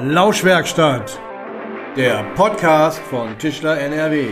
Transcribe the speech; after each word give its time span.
Lauschwerkstatt, 0.00 1.18
der 1.96 2.22
Podcast 2.34 3.00
von 3.00 3.36
Tischler 3.36 3.80
NRW. 3.80 4.28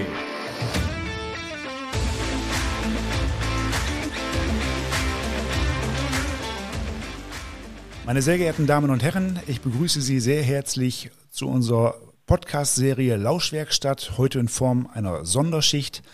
Meine 8.05 8.23
sehr 8.23 8.39
geehrten 8.39 8.69
Damen 8.69 8.91
und 8.91 9.03
Herren, 9.03 9.41
ich 9.49 9.61
begrüße 9.61 10.01
Sie 10.01 10.21
sehr 10.21 10.41
herzlich 10.41 11.11
zu 11.31 11.49
unserer 11.49 11.97
Podcast-Serie 12.27 13.17
Lauschwerkstatt, 13.17 14.13
heute 14.19 14.39
in 14.39 14.47
Form 14.47 14.89
einer 14.95 15.25
Sonderschicht. 15.25 16.05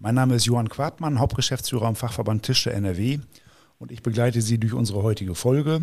Mein 0.00 0.16
Name 0.16 0.34
ist 0.34 0.46
Johann 0.46 0.68
Quartmann, 0.68 1.20
Hauptgeschäftsführer 1.20 1.86
am 1.86 1.94
Fachverband 1.94 2.42
Tischler 2.42 2.74
NRW 2.74 3.20
und 3.78 3.92
ich 3.92 4.02
begleite 4.02 4.42
Sie 4.42 4.58
durch 4.58 4.74
unsere 4.74 5.04
heutige 5.04 5.36
Folge. 5.36 5.82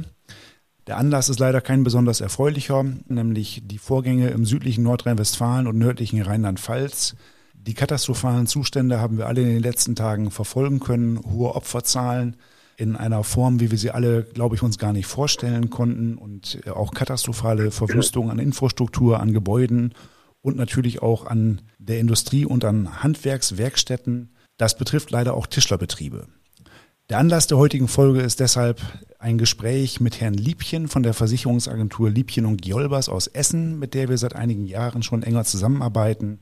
Der 0.88 0.98
Anlass 0.98 1.30
ist 1.30 1.40
leider 1.40 1.62
kein 1.62 1.84
besonders 1.84 2.22
erfreulicher, 2.22 2.86
nämlich 3.08 3.64
die 3.66 3.80
Vorgänge 3.80 4.30
im 4.30 4.46
südlichen 4.46 4.84
Nordrhein-Westfalen 4.84 5.66
und 5.66 5.80
nördlichen 5.80 6.22
Rheinland-Pfalz. 6.22 7.16
Die 7.56 7.74
katastrophalen 7.74 8.46
Zustände 8.46 9.00
haben 9.00 9.18
wir 9.18 9.26
alle 9.26 9.42
in 9.42 9.48
den 9.48 9.64
letzten 9.64 9.96
Tagen 9.96 10.30
verfolgen 10.30 10.80
können. 10.80 11.20
Hohe 11.26 11.56
Opferzahlen 11.56 12.36
in 12.78 12.96
einer 12.96 13.24
Form, 13.24 13.60
wie 13.60 13.72
wir 13.72 13.80
sie 13.80 13.90
alle, 13.90 14.24
glaube 14.24 14.56
ich, 14.56 14.62
uns 14.62 14.78
gar 14.78 14.94
nicht 14.94 15.08
vorstellen 15.08 15.72
konnten 15.72 16.20
und 16.20 16.62
auch 16.70 16.94
katastrophale 16.94 17.72
Verwüstungen 17.72 18.30
an 18.30 18.38
Infrastruktur, 18.38 19.20
an 19.20 19.34
Gebäuden 19.34 19.96
und 20.42 20.56
natürlich 20.58 21.02
auch 21.02 21.26
an 21.26 21.62
der 21.80 22.00
Industrie 22.00 22.46
und 22.46 22.64
an 22.64 23.02
Handwerkswerkstätten. 23.02 24.36
Das 24.58 24.78
betrifft 24.78 25.10
leider 25.10 25.34
auch 25.34 25.48
Tischlerbetriebe. 25.48 26.28
Der 27.10 27.20
Anlass 27.20 27.48
der 27.48 27.58
heutigen 27.58 27.88
Folge 27.88 28.22
ist 28.22 28.40
deshalb 28.40 28.82
ein 29.26 29.40
Gespräch 29.40 30.00
mit 30.00 30.22
Herrn 30.22 30.36
Liebchen 30.36 30.88
von 30.88 31.02
der 31.02 31.16
Versicherungsagentur 31.16 32.12
Liebchen 32.12 32.46
und 32.46 32.62
Giolbers 32.62 33.10
aus 33.10 33.26
Essen, 33.26 33.80
mit 33.80 33.96
der 33.96 34.08
wir 34.08 34.18
seit 34.18 34.36
einigen 34.36 34.66
Jahren 34.68 35.02
schon 35.02 35.24
enger 35.24 35.44
zusammenarbeiten. 35.46 36.42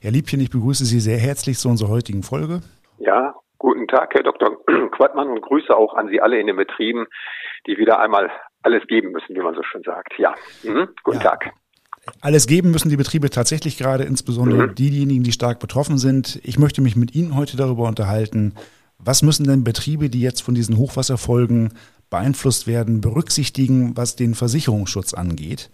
Herr 0.00 0.12
Liebchen, 0.12 0.40
ich 0.40 0.48
begrüße 0.48 0.86
Sie 0.86 0.98
sehr 0.98 1.18
herzlich 1.18 1.58
zu 1.58 1.68
unserer 1.68 1.90
heutigen 1.90 2.22
Folge. 2.22 2.60
Ja, 2.96 3.34
guten 3.58 3.86
Tag, 3.86 4.14
Herr 4.14 4.22
Dr. 4.22 4.56
Quadmann, 4.92 5.28
und 5.28 5.42
Grüße 5.42 5.76
auch 5.76 5.92
an 5.92 6.08
Sie 6.08 6.22
alle 6.22 6.40
in 6.40 6.46
den 6.46 6.56
Betrieben, 6.56 7.06
die 7.66 7.76
wieder 7.76 8.00
einmal 8.00 8.30
alles 8.62 8.86
geben 8.86 9.12
müssen, 9.12 9.36
wie 9.36 9.42
man 9.42 9.54
so 9.54 9.62
schön 9.62 9.82
sagt. 9.82 10.14
Ja, 10.16 10.34
mhm. 10.62 10.88
guten 11.04 11.18
ja. 11.18 11.22
Tag. 11.22 11.52
Alles 12.22 12.46
geben 12.46 12.70
müssen 12.70 12.88
die 12.88 12.96
Betriebe 12.96 13.28
tatsächlich 13.28 13.76
gerade, 13.76 14.04
insbesondere 14.04 14.68
mhm. 14.68 14.74
diejenigen, 14.74 15.22
die 15.22 15.32
stark 15.32 15.60
betroffen 15.60 15.98
sind. 15.98 16.40
Ich 16.44 16.58
möchte 16.58 16.80
mich 16.80 16.96
mit 16.96 17.14
Ihnen 17.14 17.36
heute 17.36 17.58
darüber 17.58 17.86
unterhalten, 17.86 18.54
was 18.98 19.22
müssen 19.22 19.46
denn 19.46 19.64
Betriebe, 19.64 20.08
die 20.08 20.20
jetzt 20.20 20.42
von 20.42 20.54
diesen 20.54 20.78
Hochwasserfolgen 20.78 21.74
beeinflusst 22.10 22.66
werden, 22.66 23.00
berücksichtigen, 23.00 23.96
was 23.96 24.16
den 24.16 24.34
Versicherungsschutz 24.34 25.14
angeht? 25.14 25.70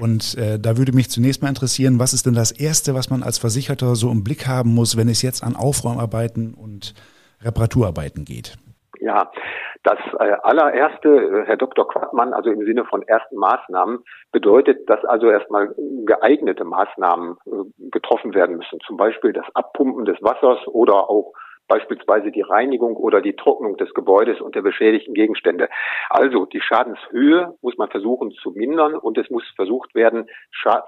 Und 0.00 0.36
äh, 0.36 0.58
da 0.58 0.76
würde 0.76 0.92
mich 0.92 1.10
zunächst 1.10 1.42
mal 1.42 1.48
interessieren, 1.48 2.00
was 2.00 2.14
ist 2.14 2.26
denn 2.26 2.34
das 2.34 2.50
Erste, 2.50 2.94
was 2.94 3.10
man 3.10 3.22
als 3.22 3.38
Versicherter 3.38 3.94
so 3.94 4.10
im 4.10 4.24
Blick 4.24 4.46
haben 4.46 4.74
muss, 4.74 4.96
wenn 4.96 5.08
es 5.08 5.22
jetzt 5.22 5.44
an 5.44 5.54
Aufräumarbeiten 5.54 6.54
und 6.54 6.94
Reparaturarbeiten 7.42 8.24
geht? 8.24 8.56
Ja, 8.98 9.30
das 9.84 9.98
äh, 10.18 10.32
allererste, 10.42 11.08
äh, 11.08 11.46
Herr 11.46 11.58
Dr. 11.58 11.86
Quadmann, 11.86 12.32
also 12.32 12.50
im 12.50 12.64
Sinne 12.64 12.84
von 12.86 13.02
ersten 13.02 13.36
Maßnahmen, 13.36 14.02
bedeutet, 14.32 14.88
dass 14.88 15.04
also 15.04 15.28
erstmal 15.30 15.74
geeignete 16.06 16.64
Maßnahmen 16.64 17.36
äh, 17.46 17.90
getroffen 17.90 18.34
werden 18.34 18.56
müssen. 18.56 18.80
Zum 18.86 18.96
Beispiel 18.96 19.32
das 19.32 19.44
Abpumpen 19.54 20.06
des 20.06 20.20
Wassers 20.22 20.66
oder 20.68 21.10
auch 21.10 21.34
beispielsweise 21.68 22.30
die 22.30 22.42
Reinigung 22.42 22.96
oder 22.96 23.20
die 23.20 23.36
Trocknung 23.36 23.76
des 23.76 23.92
Gebäudes 23.94 24.40
und 24.40 24.54
der 24.54 24.62
beschädigten 24.62 25.14
Gegenstände. 25.14 25.68
Also 26.10 26.46
die 26.46 26.60
Schadenshöhe 26.60 27.54
muss 27.62 27.76
man 27.78 27.90
versuchen 27.90 28.32
zu 28.32 28.50
mindern 28.50 28.94
und 28.94 29.18
es 29.18 29.30
muss 29.30 29.44
versucht 29.56 29.94
werden, 29.94 30.26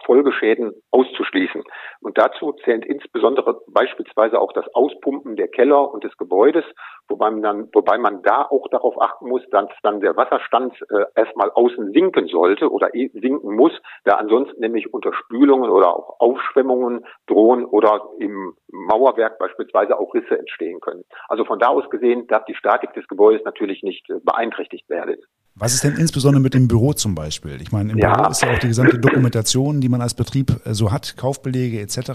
Folgeschäden 0.04 0.72
auszuschließen. 0.90 1.62
Und 2.00 2.18
dazu 2.18 2.52
zählt 2.64 2.84
insbesondere 2.84 3.60
beispielsweise 3.68 4.40
auch 4.40 4.52
das 4.52 4.66
Auspumpen 4.74 5.36
der 5.36 5.48
Keller 5.48 5.92
und 5.92 6.04
des 6.04 6.16
Gebäudes, 6.16 6.64
wobei 7.08 7.30
man 7.30 7.42
dann, 7.42 7.68
wobei 7.72 7.98
man 7.98 8.22
da 8.22 8.42
auch 8.42 8.68
darauf 8.68 9.00
achten 9.00 9.28
muss, 9.28 9.42
dass 9.50 9.68
dann 9.82 10.00
der 10.00 10.16
Wasserstand 10.16 10.74
äh, 10.90 11.04
erstmal 11.14 11.50
außen 11.50 11.92
sinken 11.92 12.28
sollte 12.28 12.70
oder 12.70 12.90
sinken 12.92 13.54
muss, 13.54 13.72
da 14.04 14.16
ansonsten 14.16 14.60
nämlich 14.60 14.92
Unterspülungen 14.92 15.70
oder 15.70 15.94
auch 15.94 16.20
Aufschwemmungen 16.20 17.06
drohen 17.26 17.64
oder 17.64 18.08
im 18.18 18.54
Mauerwerk 18.68 19.38
beispielsweise 19.38 19.98
auch 19.98 20.14
Risse 20.14 20.38
entstehen 20.38 20.65
entstehen 20.66 20.80
können. 20.80 21.04
Also 21.28 21.44
von 21.44 21.58
da 21.58 21.68
aus 21.68 21.88
gesehen 21.90 22.26
darf 22.26 22.44
die 22.46 22.54
Statik 22.54 22.92
des 22.94 23.06
Gebäudes 23.08 23.42
natürlich 23.44 23.82
nicht 23.82 24.08
äh, 24.10 24.14
beeinträchtigt 24.22 24.88
werden. 24.88 25.16
Was 25.58 25.72
ist 25.72 25.84
denn 25.84 25.96
insbesondere 25.96 26.42
mit 26.42 26.52
dem 26.52 26.68
Büro 26.68 26.92
zum 26.92 27.14
Beispiel? 27.14 27.62
Ich 27.62 27.72
meine, 27.72 27.92
im 27.92 27.98
ja. 27.98 28.12
Büro 28.12 28.30
ist 28.30 28.42
ja 28.42 28.52
auch 28.52 28.58
die 28.58 28.68
gesamte 28.68 28.98
Dokumentation, 28.98 29.80
die 29.80 29.88
man 29.88 30.02
als 30.02 30.14
Betrieb 30.14 30.50
äh, 30.50 30.74
so 30.74 30.92
hat, 30.92 31.16
Kaufbelege 31.16 31.80
etc. 31.80 31.98
Äh, 31.98 32.10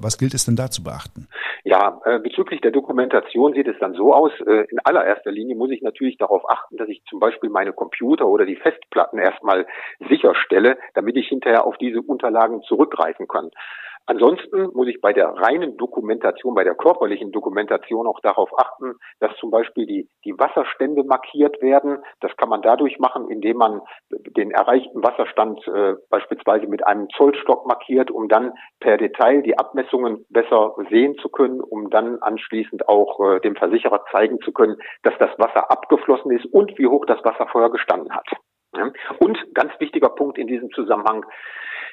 was 0.00 0.16
gilt 0.16 0.32
es 0.32 0.46
denn 0.46 0.56
da 0.56 0.70
zu 0.70 0.82
beachten? 0.82 1.28
Ja, 1.62 2.00
bezüglich 2.22 2.62
der 2.62 2.70
Dokumentation 2.70 3.52
sieht 3.52 3.68
es 3.68 3.76
dann 3.80 3.92
so 3.92 4.14
aus. 4.14 4.32
In 4.40 4.78
allererster 4.82 5.30
Linie 5.30 5.54
muss 5.54 5.70
ich 5.70 5.82
natürlich 5.82 6.16
darauf 6.16 6.42
achten, 6.48 6.78
dass 6.78 6.88
ich 6.88 7.02
zum 7.04 7.20
Beispiel 7.20 7.50
meine 7.50 7.74
Computer 7.74 8.26
oder 8.26 8.46
die 8.46 8.56
Festplatten 8.56 9.18
erstmal 9.18 9.66
sicherstelle, 10.08 10.78
damit 10.94 11.16
ich 11.18 11.28
hinterher 11.28 11.66
auf 11.66 11.76
diese 11.76 12.00
Unterlagen 12.00 12.62
zurückgreifen 12.62 13.28
kann. 13.28 13.50
Ansonsten 14.10 14.70
muss 14.74 14.88
ich 14.88 15.00
bei 15.00 15.12
der 15.12 15.28
reinen 15.28 15.76
Dokumentation, 15.76 16.56
bei 16.56 16.64
der 16.64 16.74
körperlichen 16.74 17.30
Dokumentation 17.30 18.08
auch 18.08 18.18
darauf 18.18 18.50
achten, 18.58 18.96
dass 19.20 19.36
zum 19.36 19.52
Beispiel 19.52 19.86
die, 19.86 20.08
die 20.24 20.36
Wasserstände 20.36 21.04
markiert 21.04 21.62
werden. 21.62 21.98
Das 22.18 22.36
kann 22.36 22.48
man 22.48 22.60
dadurch 22.60 22.98
machen, 22.98 23.30
indem 23.30 23.58
man 23.58 23.82
den 24.10 24.50
erreichten 24.50 25.00
Wasserstand 25.04 25.64
äh, 25.68 25.94
beispielsweise 26.08 26.66
mit 26.66 26.84
einem 26.84 27.08
Zollstock 27.10 27.66
markiert, 27.66 28.10
um 28.10 28.26
dann 28.26 28.52
per 28.80 28.96
Detail 28.96 29.42
die 29.42 29.56
Abmessungen 29.56 30.26
besser 30.28 30.74
sehen 30.90 31.16
zu 31.18 31.28
können, 31.28 31.60
um 31.60 31.88
dann 31.90 32.18
anschließend 32.20 32.88
auch 32.88 33.20
äh, 33.20 33.38
dem 33.38 33.54
Versicherer 33.54 34.04
zeigen 34.10 34.40
zu 34.40 34.50
können, 34.50 34.76
dass 35.04 35.14
das 35.20 35.30
Wasser 35.38 35.70
abgeflossen 35.70 36.32
ist 36.32 36.46
und 36.46 36.76
wie 36.78 36.88
hoch 36.88 37.06
das 37.06 37.24
Wasser 37.24 37.46
vorher 37.46 37.70
gestanden 37.70 38.12
hat. 38.12 38.26
Und 38.72 39.54
ganz 39.54 39.72
wichtiger 39.78 40.10
Punkt 40.10 40.38
in 40.38 40.46
diesem 40.46 40.70
Zusammenhang, 40.70 41.24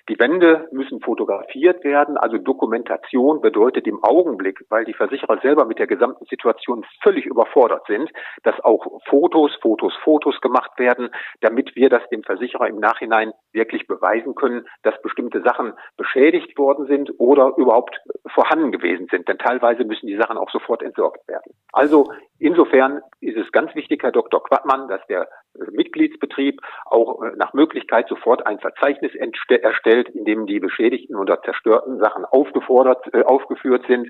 die 0.10 0.20
Wände 0.20 0.70
müssen 0.72 1.02
fotografiert 1.02 1.84
werden, 1.84 2.18
also 2.18 2.38
Dokumentation 2.38 3.42
bedeutet 3.42 3.88
im 3.88 4.02
Augenblick, 4.04 4.64
weil 4.70 4.86
die 4.86 4.94
Versicherer 4.94 5.40
selber 5.42 5.66
mit 5.66 5.80
der 5.80 5.88
gesamten 5.88 6.26
Situation 6.26 6.86
völlig 7.04 7.26
überfordert 7.26 7.86
sind, 7.88 8.10
dass 8.44 8.58
auch 8.64 9.02
Fotos, 9.10 9.54
Fotos, 9.62 9.94
Fotos 10.04 10.40
gemacht 10.40 10.72
werden, 10.78 11.10
damit 11.42 11.76
wir 11.76 11.90
das 11.90 12.08
dem 12.10 12.24
Versicherer 12.24 12.68
im 12.70 12.80
Nachhinein 12.80 13.34
wirklich 13.52 13.86
beweisen 13.88 14.34
können, 14.36 14.66
dass 14.84 15.02
bestimmte 15.02 15.42
Sachen 15.42 15.74
beschädigt 15.98 16.58
worden 16.58 16.88
sind 16.88 17.12
oder 17.18 17.54
überhaupt 17.58 18.00
vorhanden 18.28 18.72
gewesen 18.72 19.08
sind. 19.12 19.28
Denn 19.28 19.38
teilweise 19.38 19.84
müssen 19.84 20.08
die 20.08 20.16
Sachen 20.16 20.38
auch 20.38 20.50
sofort 20.52 20.84
entsorgt 20.84 21.28
werden. 21.28 21.54
Also 21.74 22.14
insofern 22.40 23.02
ist 23.20 23.38
es 23.38 23.52
ganz 23.52 23.76
wichtig, 23.76 24.04
Herr 24.04 24.14
Dr. 24.14 24.42
Quattmann, 24.42 24.88
dass 24.88 25.06
der 25.08 25.28
Mitgliedsbetrieb 25.72 26.62
auch 26.85 27.22
äh, 27.24 27.31
nach 27.38 27.53
Möglichkeit 27.53 28.08
sofort 28.08 28.46
ein 28.46 28.59
Verzeichnis 28.59 29.13
erstellt, 29.16 30.09
in 30.09 30.25
dem 30.25 30.46
die 30.46 30.59
beschädigten 30.59 31.16
oder 31.16 31.41
zerstörten 31.41 32.00
Sachen 32.00 32.25
aufgefordert, 32.25 33.06
äh, 33.13 33.24
aufgeführt 33.24 33.86
sind. 33.88 34.09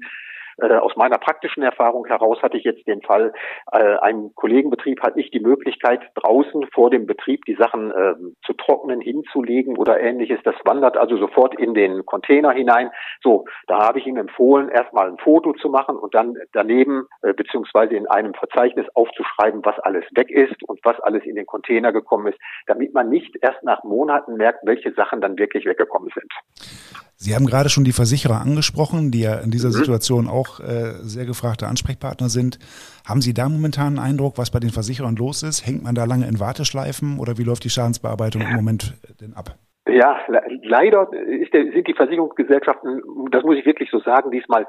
Äh, 0.59 0.73
aus 0.73 0.95
meiner 0.95 1.17
praktischen 1.17 1.61
Erfahrung 1.63 2.05
heraus 2.07 2.41
hatte 2.41 2.57
ich 2.57 2.63
jetzt 2.63 2.87
den 2.87 3.01
Fall, 3.01 3.33
äh, 3.71 3.97
ein 4.01 4.31
Kollegenbetrieb 4.35 5.01
hat 5.01 5.15
nicht 5.15 5.33
die 5.33 5.39
Möglichkeit, 5.39 6.01
draußen 6.15 6.65
vor 6.73 6.89
dem 6.89 7.05
Betrieb 7.05 7.45
die 7.45 7.55
Sachen 7.55 7.91
äh, 7.91 8.15
zu 8.45 8.53
trocknen, 8.53 8.99
hinzulegen 8.99 9.77
oder 9.77 9.99
ähnliches. 9.99 10.39
Das 10.43 10.55
wandert 10.65 10.97
also 10.97 11.17
sofort 11.17 11.53
in 11.59 11.73
den 11.73 12.05
Container 12.05 12.51
hinein. 12.51 12.89
So, 13.21 13.45
da 13.67 13.87
habe 13.87 13.99
ich 13.99 14.07
ihm 14.07 14.17
empfohlen, 14.17 14.69
erstmal 14.69 15.09
ein 15.09 15.17
Foto 15.19 15.53
zu 15.53 15.69
machen 15.69 15.95
und 15.95 16.15
dann 16.15 16.35
daneben 16.53 17.07
äh, 17.21 17.33
beziehungsweise 17.33 17.95
in 17.95 18.07
einem 18.07 18.33
Verzeichnis 18.33 18.87
aufzuschreiben, 18.95 19.63
was 19.63 19.77
alles 19.79 20.05
weg 20.15 20.31
ist 20.31 20.63
und 20.67 20.79
was 20.83 20.99
alles 21.01 21.23
in 21.25 21.35
den 21.35 21.45
Container 21.45 21.91
gekommen 21.91 22.27
ist, 22.27 22.39
damit 22.65 22.93
man 22.93 23.09
nicht 23.09 23.35
erst 23.41 23.63
nach 23.63 23.83
Monaten 23.83 24.37
merkt, 24.37 24.65
welche 24.65 24.91
Sachen 24.93 25.21
dann 25.21 25.37
wirklich 25.37 25.65
weggekommen 25.65 26.09
sind. 26.15 26.31
Sie 27.19 27.33
haben 27.33 27.47
gerade 27.47 27.69
schon 27.69 27.83
die 27.83 27.93
Versicherer 27.93 28.39
angesprochen, 28.41 29.09
die 29.09 29.21
ja 29.21 29.39
in 29.39 29.49
dieser 29.49 29.69
mhm. 29.69 29.73
Situation 29.73 30.27
auch 30.27 30.46
äh, 30.59 30.93
sehr 31.01 31.25
gefragte 31.25 31.67
Ansprechpartner 31.67 32.29
sind. 32.29 32.59
Haben 33.07 33.21
Sie 33.21 33.33
da 33.33 33.49
momentan 33.49 33.87
einen 33.87 33.99
Eindruck, 33.99 34.37
was 34.37 34.51
bei 34.51 34.59
den 34.59 34.69
Versicherern 34.69 35.15
los 35.15 35.43
ist? 35.43 35.65
Hängt 35.65 35.83
man 35.83 35.95
da 35.95 36.05
lange 36.05 36.27
in 36.27 36.39
Warteschleifen 36.39 37.19
oder 37.19 37.37
wie 37.37 37.43
läuft 37.43 37.63
die 37.63 37.69
Schadensbearbeitung 37.69 38.41
im 38.41 38.55
Moment 38.55 38.95
denn 39.21 39.33
ab? 39.33 39.57
Ja, 39.89 40.19
leider 40.63 41.07
der, 41.53 41.71
sind 41.71 41.87
die 41.87 41.93
Versicherungsgesellschaften, 41.93 43.01
das 43.31 43.43
muss 43.43 43.57
ich 43.57 43.65
wirklich 43.65 43.89
so 43.89 43.99
sagen, 43.99 44.31
diesmal 44.31 44.67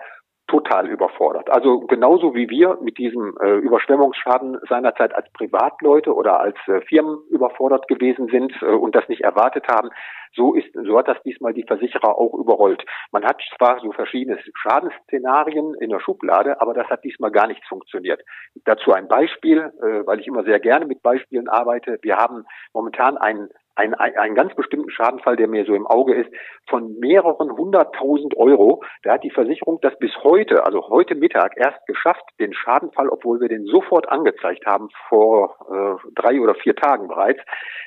total 0.48 0.88
überfordert. 0.88 1.50
Also 1.50 1.80
genauso 1.80 2.34
wie 2.34 2.48
wir 2.48 2.78
mit 2.80 2.98
diesem 2.98 3.36
äh, 3.40 3.58
Überschwemmungsschaden 3.58 4.58
seinerzeit 4.68 5.14
als 5.14 5.30
Privatleute 5.32 6.14
oder 6.14 6.40
als 6.40 6.56
äh, 6.66 6.80
Firmen 6.80 7.18
überfordert 7.30 7.86
gewesen 7.86 8.28
sind 8.28 8.52
äh, 8.62 8.66
und 8.66 8.94
das 8.94 9.08
nicht 9.08 9.20
erwartet 9.20 9.68
haben, 9.68 9.90
so 10.34 10.54
ist, 10.54 10.68
so 10.72 10.98
hat 10.98 11.08
das 11.08 11.22
diesmal 11.22 11.52
die 11.52 11.64
Versicherer 11.64 12.18
auch 12.18 12.34
überrollt. 12.34 12.84
Man 13.12 13.24
hat 13.24 13.40
zwar 13.56 13.80
so 13.80 13.92
verschiedene 13.92 14.38
Schadensszenarien 14.54 15.74
in 15.74 15.90
der 15.90 16.00
Schublade, 16.00 16.60
aber 16.60 16.74
das 16.74 16.88
hat 16.88 17.04
diesmal 17.04 17.30
gar 17.30 17.46
nicht 17.46 17.64
funktioniert. 17.66 18.22
Dazu 18.64 18.92
ein 18.92 19.08
Beispiel, 19.08 19.72
äh, 19.82 20.06
weil 20.06 20.20
ich 20.20 20.26
immer 20.26 20.44
sehr 20.44 20.60
gerne 20.60 20.86
mit 20.86 21.02
Beispielen 21.02 21.48
arbeite. 21.48 21.98
Wir 22.02 22.16
haben 22.16 22.46
momentan 22.72 23.18
einen 23.18 23.50
einen, 23.78 23.94
einen 23.94 24.34
ganz 24.34 24.54
bestimmten 24.54 24.90
Schadenfall, 24.90 25.36
der 25.36 25.48
mir 25.48 25.64
so 25.64 25.74
im 25.74 25.86
Auge 25.86 26.14
ist, 26.14 26.30
von 26.68 26.98
mehreren 26.98 27.56
hunderttausend 27.56 28.36
Euro. 28.36 28.82
Da 29.02 29.14
hat 29.14 29.24
die 29.24 29.30
Versicherung 29.30 29.78
das 29.80 29.96
bis 29.98 30.12
heute, 30.22 30.64
also 30.64 30.88
heute 30.88 31.14
Mittag 31.14 31.52
erst 31.56 31.86
geschafft, 31.86 32.24
den 32.40 32.52
Schadenfall, 32.52 33.08
obwohl 33.08 33.40
wir 33.40 33.48
den 33.48 33.66
sofort 33.66 34.08
angezeigt 34.08 34.66
haben, 34.66 34.88
vor 35.08 35.56
äh, 35.70 36.10
drei 36.14 36.40
oder 36.40 36.54
vier 36.54 36.74
Tagen 36.74 37.08
bereits, 37.08 37.40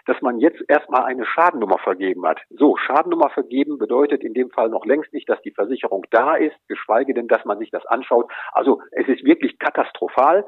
dass 0.05 0.21
man 0.21 0.39
jetzt 0.39 0.63
erstmal 0.67 1.03
eine 1.03 1.25
Schadennummer 1.25 1.77
vergeben 1.77 2.25
hat. 2.25 2.39
So, 2.49 2.77
Schadennummer 2.77 3.29
vergeben 3.29 3.77
bedeutet 3.77 4.23
in 4.23 4.33
dem 4.33 4.49
Fall 4.49 4.69
noch 4.69 4.85
längst 4.85 5.13
nicht, 5.13 5.29
dass 5.29 5.41
die 5.41 5.51
Versicherung 5.51 6.05
da 6.11 6.35
ist, 6.35 6.55
geschweige 6.67 7.13
denn, 7.13 7.27
dass 7.27 7.45
man 7.45 7.59
sich 7.59 7.69
das 7.69 7.85
anschaut. 7.85 8.31
Also 8.53 8.81
es 8.91 9.07
ist 9.07 9.23
wirklich 9.25 9.59
katastrophal. 9.59 10.45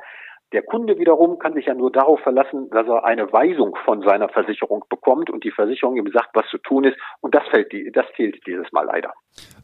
Der 0.54 0.62
Kunde 0.62 1.00
wiederum 1.00 1.40
kann 1.40 1.56
sich 1.56 1.66
ja 1.66 1.74
nur 1.74 1.92
darauf 1.92 2.20
verlassen, 2.20 2.70
dass 2.70 2.86
er 2.86 3.04
eine 3.04 3.34
Weisung 3.34 3.76
von 3.86 4.04
seiner 4.04 4.30
Versicherung 4.30 4.86
bekommt 4.88 5.32
und 5.32 5.44
die 5.44 5.50
Versicherung 5.50 5.98
ihm 5.98 6.12
sagt, 6.14 6.30
was 6.36 6.46
zu 6.52 6.60
tun 6.60 6.84
ist. 6.84 6.96
Und 7.22 7.34
das 7.34 7.42
fällt, 7.50 7.74
das 7.96 8.06
fehlt 8.16 8.40
dieses 8.46 8.72
Mal 8.72 8.86
leider. 8.86 9.12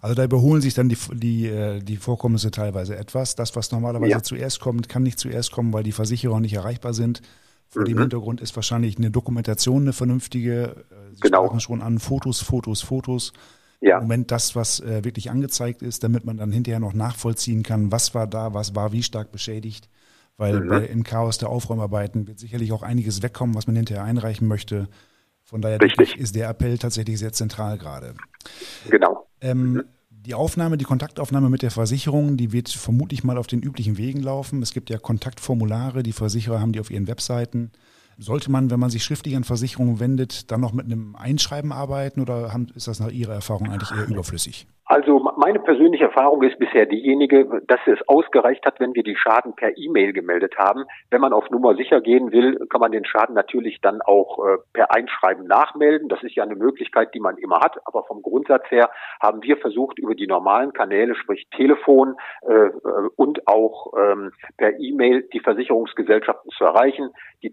Also 0.02 0.16
da 0.16 0.24
überholen 0.24 0.62
sich 0.62 0.74
dann 0.74 0.90
die, 0.90 0.98
die, 1.14 1.46
äh, 1.46 1.80
die 1.80 1.98
Vorkommnisse 1.98 2.50
teilweise 2.50 2.98
etwas. 2.98 3.36
Das, 3.36 3.56
was 3.56 3.72
normalerweise 3.72 4.12
ja. 4.12 4.24
zuerst 4.24 4.62
kommt, 4.62 4.90
kann 4.90 5.04
nicht 5.04 5.20
zuerst 5.20 5.52
kommen, 5.52 5.74
weil 5.74 5.84
die 5.84 5.92
Versicherer 5.92 6.40
nicht 6.40 6.56
erreichbar 6.56 6.94
sind. 6.94 7.22
Vor 7.68 7.84
mhm. 7.84 7.86
dem 7.86 8.00
Hintergrund 8.00 8.42
ist 8.42 8.56
wahrscheinlich 8.56 8.98
eine 8.98 9.12
Dokumentation 9.12 9.84
eine 9.84 9.94
vernünftige. 9.94 10.86
Sie 11.14 11.22
genau. 11.22 11.46
sprachen 11.46 11.60
schon 11.60 11.84
an 11.84 12.00
Fotos, 12.00 12.42
Fotos, 12.42 12.82
Fotos. 12.82 13.32
Ja. 13.80 13.98
Im 13.98 14.06
Moment 14.06 14.32
das, 14.32 14.56
was 14.56 14.80
äh, 14.80 15.06
wirklich 15.06 15.30
angezeigt 15.30 15.84
ist, 15.84 16.04
damit 16.04 16.26
man 16.26 16.38
dann 16.38 16.52
hinterher 16.52 16.80
noch 16.80 16.94
nachvollziehen 16.94 17.62
kann, 17.62 17.92
was 17.92 18.16
war 18.16 18.26
da, 18.26 18.56
was 18.56 18.76
war 18.76 18.92
wie 18.92 19.04
stark 19.04 19.32
beschädigt 19.32 19.88
weil 20.40 20.62
mhm. 20.62 20.70
bei, 20.70 20.86
im 20.86 21.04
Chaos 21.04 21.38
der 21.38 21.50
Aufräumarbeiten 21.50 22.28
wird 22.28 22.40
sicherlich 22.40 22.72
auch 22.72 22.82
einiges 22.82 23.22
wegkommen, 23.22 23.56
was 23.56 23.68
man 23.68 23.76
hinterher 23.76 24.04
einreichen 24.04 24.48
möchte. 24.48 24.88
Von 25.44 25.62
daher 25.62 25.80
ist 26.18 26.36
der 26.36 26.50
Appell 26.50 26.78
tatsächlich 26.78 27.20
sehr 27.20 27.34
zentral 27.34 27.78
gerade. 27.78 28.16
Genau. 28.90 29.28
Ähm, 29.42 29.74
mhm. 29.74 29.84
Die 30.10 30.34
Aufnahme, 30.34 30.78
die 30.78 30.86
Kontaktaufnahme 30.86 31.50
mit 31.50 31.62
der 31.62 31.72
Versicherung, 31.72 32.38
die 32.38 32.52
wird 32.52 32.70
vermutlich 32.70 33.24
mal 33.24 33.38
auf 33.38 33.48
den 33.48 33.62
üblichen 33.62 33.98
Wegen 33.98 34.22
laufen. 34.22 34.62
Es 34.62 34.74
gibt 34.74 34.90
ja 34.90 34.98
Kontaktformulare, 34.98 36.04
die 36.04 36.14
Versicherer 36.14 36.60
haben 36.60 36.72
die 36.72 36.80
auf 36.80 36.92
ihren 36.92 37.08
Webseiten. 37.08 37.72
Sollte 38.20 38.52
man, 38.52 38.70
wenn 38.70 38.80
man 38.80 38.90
sich 38.90 39.04
schriftlich 39.04 39.36
an 39.36 39.46
Versicherungen 39.46 40.00
wendet, 40.00 40.52
dann 40.52 40.60
noch 40.60 40.74
mit 40.74 40.86
einem 40.86 41.16
Einschreiben 41.16 41.72
arbeiten 41.72 42.22
oder 42.22 42.54
ist 42.76 42.88
das 42.88 43.00
nach 43.00 43.12
Ihrer 43.12 43.34
Erfahrung 43.34 43.70
eigentlich 43.70 43.92
eher 43.92 44.08
überflüssig? 44.10 44.68
Also 44.92 45.20
meine 45.38 45.60
persönliche 45.60 46.06
Erfahrung 46.06 46.42
ist 46.42 46.58
bisher 46.58 46.88
diejenige, 46.88 47.62
dass 47.68 47.80
es 47.86 48.00
ausgereicht 48.08 48.66
hat, 48.66 48.80
wenn 48.80 48.96
wir 48.96 49.04
die 49.04 49.16
Schaden 49.16 49.54
per 49.56 49.78
E-Mail 49.78 50.14
gemeldet 50.14 50.58
haben. 50.58 50.86
Wenn 51.12 51.22
man 51.22 51.32
auf 51.32 51.48
Nummer 51.52 51.76
sicher 51.76 52.02
gehen 52.02 52.32
will, 52.32 52.58
kann 52.72 52.82
man 52.82 52.92
den 52.92 53.06
Schaden 53.06 53.36
natürlich 53.36 53.82
dann 53.82 54.02
auch 54.02 54.44
äh, 54.44 54.58
per 54.74 54.92
Einschreiben 54.96 55.46
nachmelden. 55.46 56.10
Das 56.10 56.24
ist 56.24 56.34
ja 56.34 56.44
eine 56.44 56.56
Möglichkeit, 56.56 57.14
die 57.14 57.20
man 57.20 57.38
immer 57.38 57.60
hat. 57.60 57.78
Aber 57.86 58.04
vom 58.06 58.24
Grundsatz 58.24 58.64
her 58.72 58.90
haben 59.22 59.44
wir 59.44 59.58
versucht, 59.58 60.00
über 60.00 60.16
die 60.16 60.26
normalen 60.26 60.74
Kanäle, 60.74 61.14
sprich 61.14 61.48
Telefon 61.56 62.16
äh, 62.48 62.52
äh 62.52 62.72
und 63.16 63.48
auch 63.48 63.94
ähm, 63.96 64.32
per 64.58 64.80
E-Mail 64.80 65.30
die 65.32 65.40
Versicherungsgesellschaften 65.40 66.50
zu 66.50 66.64
erreichen. 66.64 67.12
Die 67.44 67.52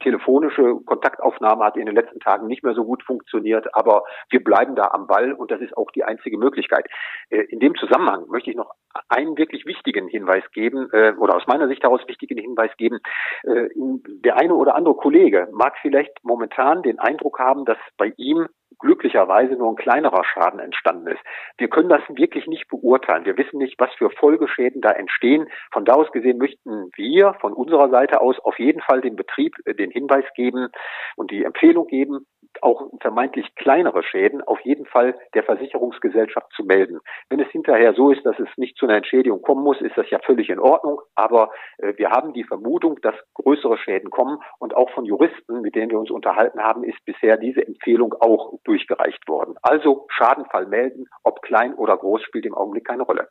telefonische 0.57 0.85
Kontaktaufnahme 0.85 1.65
hat 1.65 1.77
in 1.77 1.87
den 1.87 1.95
letzten 1.95 2.21
Tagen 2.21 2.47
nicht 2.47 2.63
mehr 2.63 2.75
so 2.75 2.85
gut 2.85 3.03
funktioniert, 3.03 3.67
aber 3.75 4.05
wir 4.31 4.43
bleiben 4.43 4.75
da 4.75 4.89
am 4.93 5.07
Ball 5.07 5.33
und 5.33 5.51
das 5.51 5.61
ist 5.61 5.77
auch 5.77 5.91
die 5.91 6.05
einzige 6.05 6.39
Möglichkeit. 6.39 6.87
Äh, 7.31 7.43
in 7.49 7.61
dem 7.61 7.75
Zusammenhang 7.77 8.27
möchte 8.29 8.51
ich 8.51 8.57
noch 8.57 8.71
einen 9.09 9.37
wirklich 9.37 9.67
wichtigen 9.67 10.09
Hinweis 10.09 10.45
geben 10.53 10.89
äh, 10.93 11.13
oder 11.19 11.37
aus 11.37 11.47
meiner 11.47 11.69
Sicht 11.69 11.83
heraus 11.83 12.01
wichtigen 12.07 12.39
Hinweis 12.39 12.71
geben. 12.77 12.99
Äh, 13.43 13.69
der 13.75 14.37
eine 14.37 14.55
oder 14.55 14.75
andere 14.75 14.95
Kollege 14.95 15.49
mag 15.53 15.75
vielleicht 15.83 16.13
momentan 16.23 16.83
den 16.83 16.99
Eindruck 16.99 17.39
haben, 17.39 17.65
dass 17.65 17.79
bei 17.99 18.13
ihm 18.17 18.49
glücklicherweise 18.79 19.55
nur 19.55 19.71
ein 19.71 19.77
kleinerer 19.77 20.25
Schaden 20.25 20.61
entstanden 20.61 21.07
ist. 21.09 21.21
Wir 21.59 21.69
können 21.69 21.89
das 21.89 22.03
wirklich 22.09 22.47
nicht 22.47 22.69
beurteilen. 22.69 23.25
Wir 23.25 23.37
wissen 23.37 23.59
nicht, 23.59 23.79
was 23.79 23.93
für 23.95 24.11
Folgeschäden 24.11 24.81
da 24.81 24.91
entstehen. 24.91 25.49
Von 25.73 25.85
da 25.85 25.95
aus 25.95 26.11
gesehen 26.13 26.39
möchten 26.39 26.91
wir 26.97 27.35
von 27.41 27.53
unserer 27.53 27.89
Seite 27.91 28.21
aus 28.21 28.39
auf 28.41 28.59
jeden 28.59 28.81
Fall 28.83 29.01
dem 29.01 29.17
Betrieb 29.17 29.55
den 29.67 29.91
Hinweis 29.91 30.25
geben 30.35 30.69
und 31.17 31.31
die 31.31 31.45
Empfehlung 31.45 31.87
geben, 31.87 32.27
auch 32.63 32.91
vermeintlich 33.01 33.55
kleinere 33.55 34.03
Schäden 34.03 34.43
auf 34.43 34.61
jeden 34.61 34.87
Fall 34.87 35.15
der 35.35 35.43
Versicherungsgesellschaft 35.43 36.53
zu 36.55 36.65
melden. 36.65 37.01
Wenn 37.29 37.41
es 37.41 37.49
hinterher 37.49 37.95
so 37.95 38.11
ist, 38.11 38.25
dass 38.25 38.39
es 38.39 38.49
nicht 38.57 38.77
zu 38.77 38.87
einer 38.87 38.97
Entschädigung 38.97 39.43
kommen 39.43 39.63
muss, 39.63 39.81
ist 39.81 39.97
das 39.97 40.09
ja 40.11 40.19
völlig 40.25 40.49
in 40.51 40.59
Ordnung. 40.59 41.01
Aber 41.15 41.51
äh, 41.79 41.95
wir 41.97 42.11
haben 42.11 42.33
die 42.33 42.45
Vermutung, 42.45 43.01
dass 43.03 43.15
größere 43.35 43.79
Schäden 43.79 44.11
kommen. 44.11 44.39
Und 44.59 44.75
auch 44.75 44.91
von 44.91 45.05
Juristen, 45.05 45.61
mit 45.61 45.75
denen 45.75 45.91
wir 45.91 45.99
uns 45.99 46.11
unterhalten 46.11 46.61
haben, 46.61 46.85
ist 46.85 47.05
bisher 47.05 47.37
diese 47.37 47.67
Empfehlung 47.67 48.15
auch 48.21 48.55
durchgereicht 48.65 49.29
worden. 49.29 49.55
Also 49.63 50.07
Schadenfall 50.09 50.67
melden, 50.67 51.07
ob 51.23 51.43
klein 51.43 51.75
oder 51.75 51.97
groß, 51.97 52.23
spielt 52.23 52.47
im 52.47 52.55
Augenblick 52.55 52.87
keine 52.87 53.03
Rolle. 53.03 53.29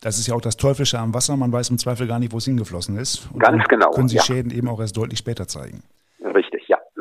Das 0.00 0.18
ist 0.18 0.26
ja 0.26 0.34
auch 0.34 0.40
das 0.40 0.56
Teuflische 0.56 0.98
am 0.98 1.14
Wasser. 1.14 1.36
Man 1.36 1.52
weiß 1.52 1.70
im 1.70 1.78
Zweifel 1.78 2.06
gar 2.06 2.18
nicht, 2.18 2.32
wo 2.32 2.38
es 2.38 2.44
hingeflossen 2.44 2.98
ist. 2.98 3.28
Und 3.32 3.40
Ganz 3.40 3.64
genau. 3.68 3.90
Können 3.90 4.08
sich 4.08 4.18
ja. 4.18 4.24
Schäden 4.24 4.50
eben 4.50 4.68
auch 4.68 4.80
erst 4.80 4.96
deutlich 4.96 5.18
später 5.18 5.48
zeigen. 5.48 5.82
Richtig, 6.34 6.55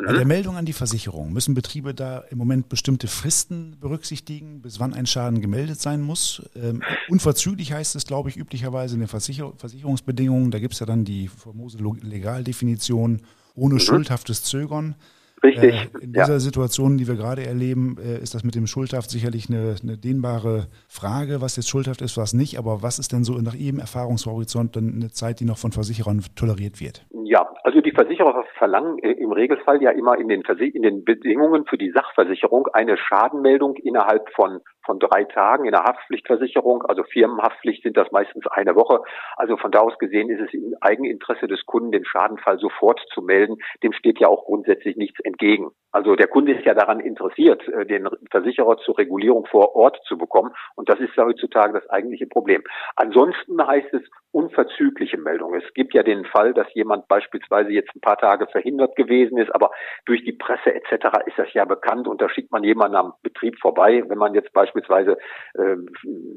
Bei 0.06 0.14
der 0.14 0.26
Meldung 0.26 0.56
an 0.56 0.66
die 0.66 0.74
Versicherung 0.74 1.34
müssen 1.34 1.54
Betriebe 1.56 1.94
da 1.94 2.20
im 2.30 2.38
Moment 2.38 2.70
bestimmte 2.70 3.08
Fristen 3.08 3.78
berücksichtigen, 3.80 4.62
bis 4.62 4.80
wann 4.80 4.94
ein 4.94 5.06
Schaden 5.06 5.42
gemeldet 5.42 5.82
sein 5.82 6.02
muss. 6.02 6.44
Ähm, 6.56 6.84
unverzüglich 7.10 7.74
heißt 7.74 7.96
es, 7.96 8.06
glaube 8.06 8.30
ich, 8.30 8.38
üblicherweise 8.38 8.94
in 8.96 9.00
den 9.00 9.10
Versicher 9.10 9.54
Versicherungsbedingungen. 9.58 10.52
Da 10.52 10.60
gibt 10.60 10.74
es 10.74 10.80
ja 10.80 10.86
dann 10.86 11.06
die 11.06 11.28
famose 11.28 11.78
Legaldefinition 11.78 13.22
ohne 13.56 13.76
mhm. 13.76 13.80
schuldhaftes 13.80 14.44
Zögern. 14.44 14.96
Richtig. 15.44 15.74
Äh, 15.74 16.04
in 16.04 16.14
dieser 16.14 16.34
ja. 16.34 16.40
Situation, 16.40 16.98
die 16.98 17.08
wir 17.08 17.16
gerade 17.16 17.46
erleben, 17.46 17.98
äh, 18.00 18.22
ist 18.22 18.34
das 18.34 18.44
mit 18.44 18.56
dem 18.56 18.68
schuldhaft 18.68 19.10
sicherlich 19.10 19.50
eine, 19.50 19.76
eine, 19.82 19.98
dehnbare 19.98 20.68
Frage, 20.88 21.42
was 21.42 21.56
jetzt 21.56 21.70
schuldhaft 21.70 22.02
ist, 22.02 22.18
was 22.18 22.34
nicht. 22.34 22.58
Aber 22.58 22.82
was 22.82 23.00
ist 23.00 23.12
denn 23.12 23.24
so 23.24 23.34
nach 23.34 23.54
Ihrem 23.54 23.80
Erfahrungshorizont 23.80 24.76
dann 24.76 24.94
eine 24.96 25.12
Zeit, 25.12 25.40
die 25.40 25.46
noch 25.46 25.58
von 25.58 25.72
Versicherern 25.72 26.24
toleriert 26.36 26.80
wird? 26.80 27.06
Ja, 27.26 27.48
also 27.64 27.82
die 27.82 27.92
Versicherer 27.92 28.44
verlangen 28.58 28.98
äh, 29.00 29.12
im 29.12 29.32
Regelfall 29.32 29.82
ja 29.82 29.92
immer 29.92 30.18
in 30.18 30.30
den, 30.30 30.42
in 30.42 30.82
den 30.82 31.04
Bedingungen 31.04 31.66
für 31.66 31.78
die 31.78 31.92
Sachversicherung 31.92 32.68
eine 32.74 32.98
Schadenmeldung 32.98 33.76
innerhalb 33.76 34.30
von 34.36 34.62
von 34.86 35.00
drei 35.00 35.24
Tagen 35.26 35.66
in 35.66 35.72
der 35.72 35.84
Haftpflichtversicherung, 35.84 36.84
also 36.84 37.04
Firmenhaftpflicht 37.04 37.84
sind 37.84 37.98
das 37.98 38.12
meistens 38.12 38.46
eine 38.48 38.76
Woche. 38.76 39.02
Also 39.36 39.58
von 39.58 39.72
da 39.72 39.80
aus 39.80 39.98
gesehen 39.98 40.30
ist 40.30 40.42
es 40.42 40.54
im 40.54 40.76
Eigeninteresse 40.82 41.48
des 41.48 41.66
Kunden, 41.66 41.92
den 41.92 42.06
Schadenfall 42.06 42.60
sofort 42.60 43.02
zu 43.14 43.22
melden. 43.22 43.58
Dem 43.84 43.94
steht 43.94 44.20
ja 44.20 44.28
auch 44.28 44.46
grundsätzlich 44.46 44.96
nichts 44.96 45.20
entgegen. 45.22 45.72
Also 45.92 46.16
der 46.16 46.28
Kunde 46.28 46.54
ist 46.54 46.66
ja 46.66 46.74
daran 46.74 47.00
interessiert, 47.00 47.68
äh, 47.68 47.86
den 47.86 48.08
Versicherer 48.32 48.78
zur 48.78 48.98
Regulierung 48.98 49.46
vor 49.46 49.76
Ort 49.76 50.00
zu 50.08 50.18
bekommen. 50.18 50.52
Und 50.76 50.90
das 50.90 51.00
ist 51.00 51.16
heutzutage 51.18 51.74
das 51.74 51.90
eigentliche 51.90 52.28
Problem. 52.28 52.64
Ansonsten 52.96 53.66
heißt 53.66 53.94
es 53.94 54.04
unverzügliche 54.36 55.18
Meldung. 55.18 55.56
Es 55.56 55.74
gibt 55.74 55.94
ja 55.94 56.04
den 56.04 56.26
Fall, 56.26 56.54
dass 56.54 56.68
jemand 56.74 57.08
beispielsweise 57.08 57.72
jetzt 57.72 57.96
ein 57.96 58.02
paar 58.02 58.18
Tage 58.18 58.48
verhindert 58.48 58.98
gewesen 58.98 59.38
ist, 59.38 59.50
aber 59.56 59.72
durch 60.06 60.26
die 60.26 60.34
Presse 60.34 60.76
etc. 60.76 61.08
ist 61.26 61.38
das 61.38 61.48
ja 61.54 61.64
bekannt 61.64 62.06
und 62.06 62.22
da 62.22 62.28
schickt 62.28 62.52
man 62.52 62.66
jemanden 62.66 62.98
am 62.98 63.14
Betrieb 63.24 63.58
vorbei, 63.60 64.04
wenn 64.08 64.18
man 64.18 64.34
jetzt 64.34 64.52
beispielsweise 64.52 65.18
äh, 65.54 65.78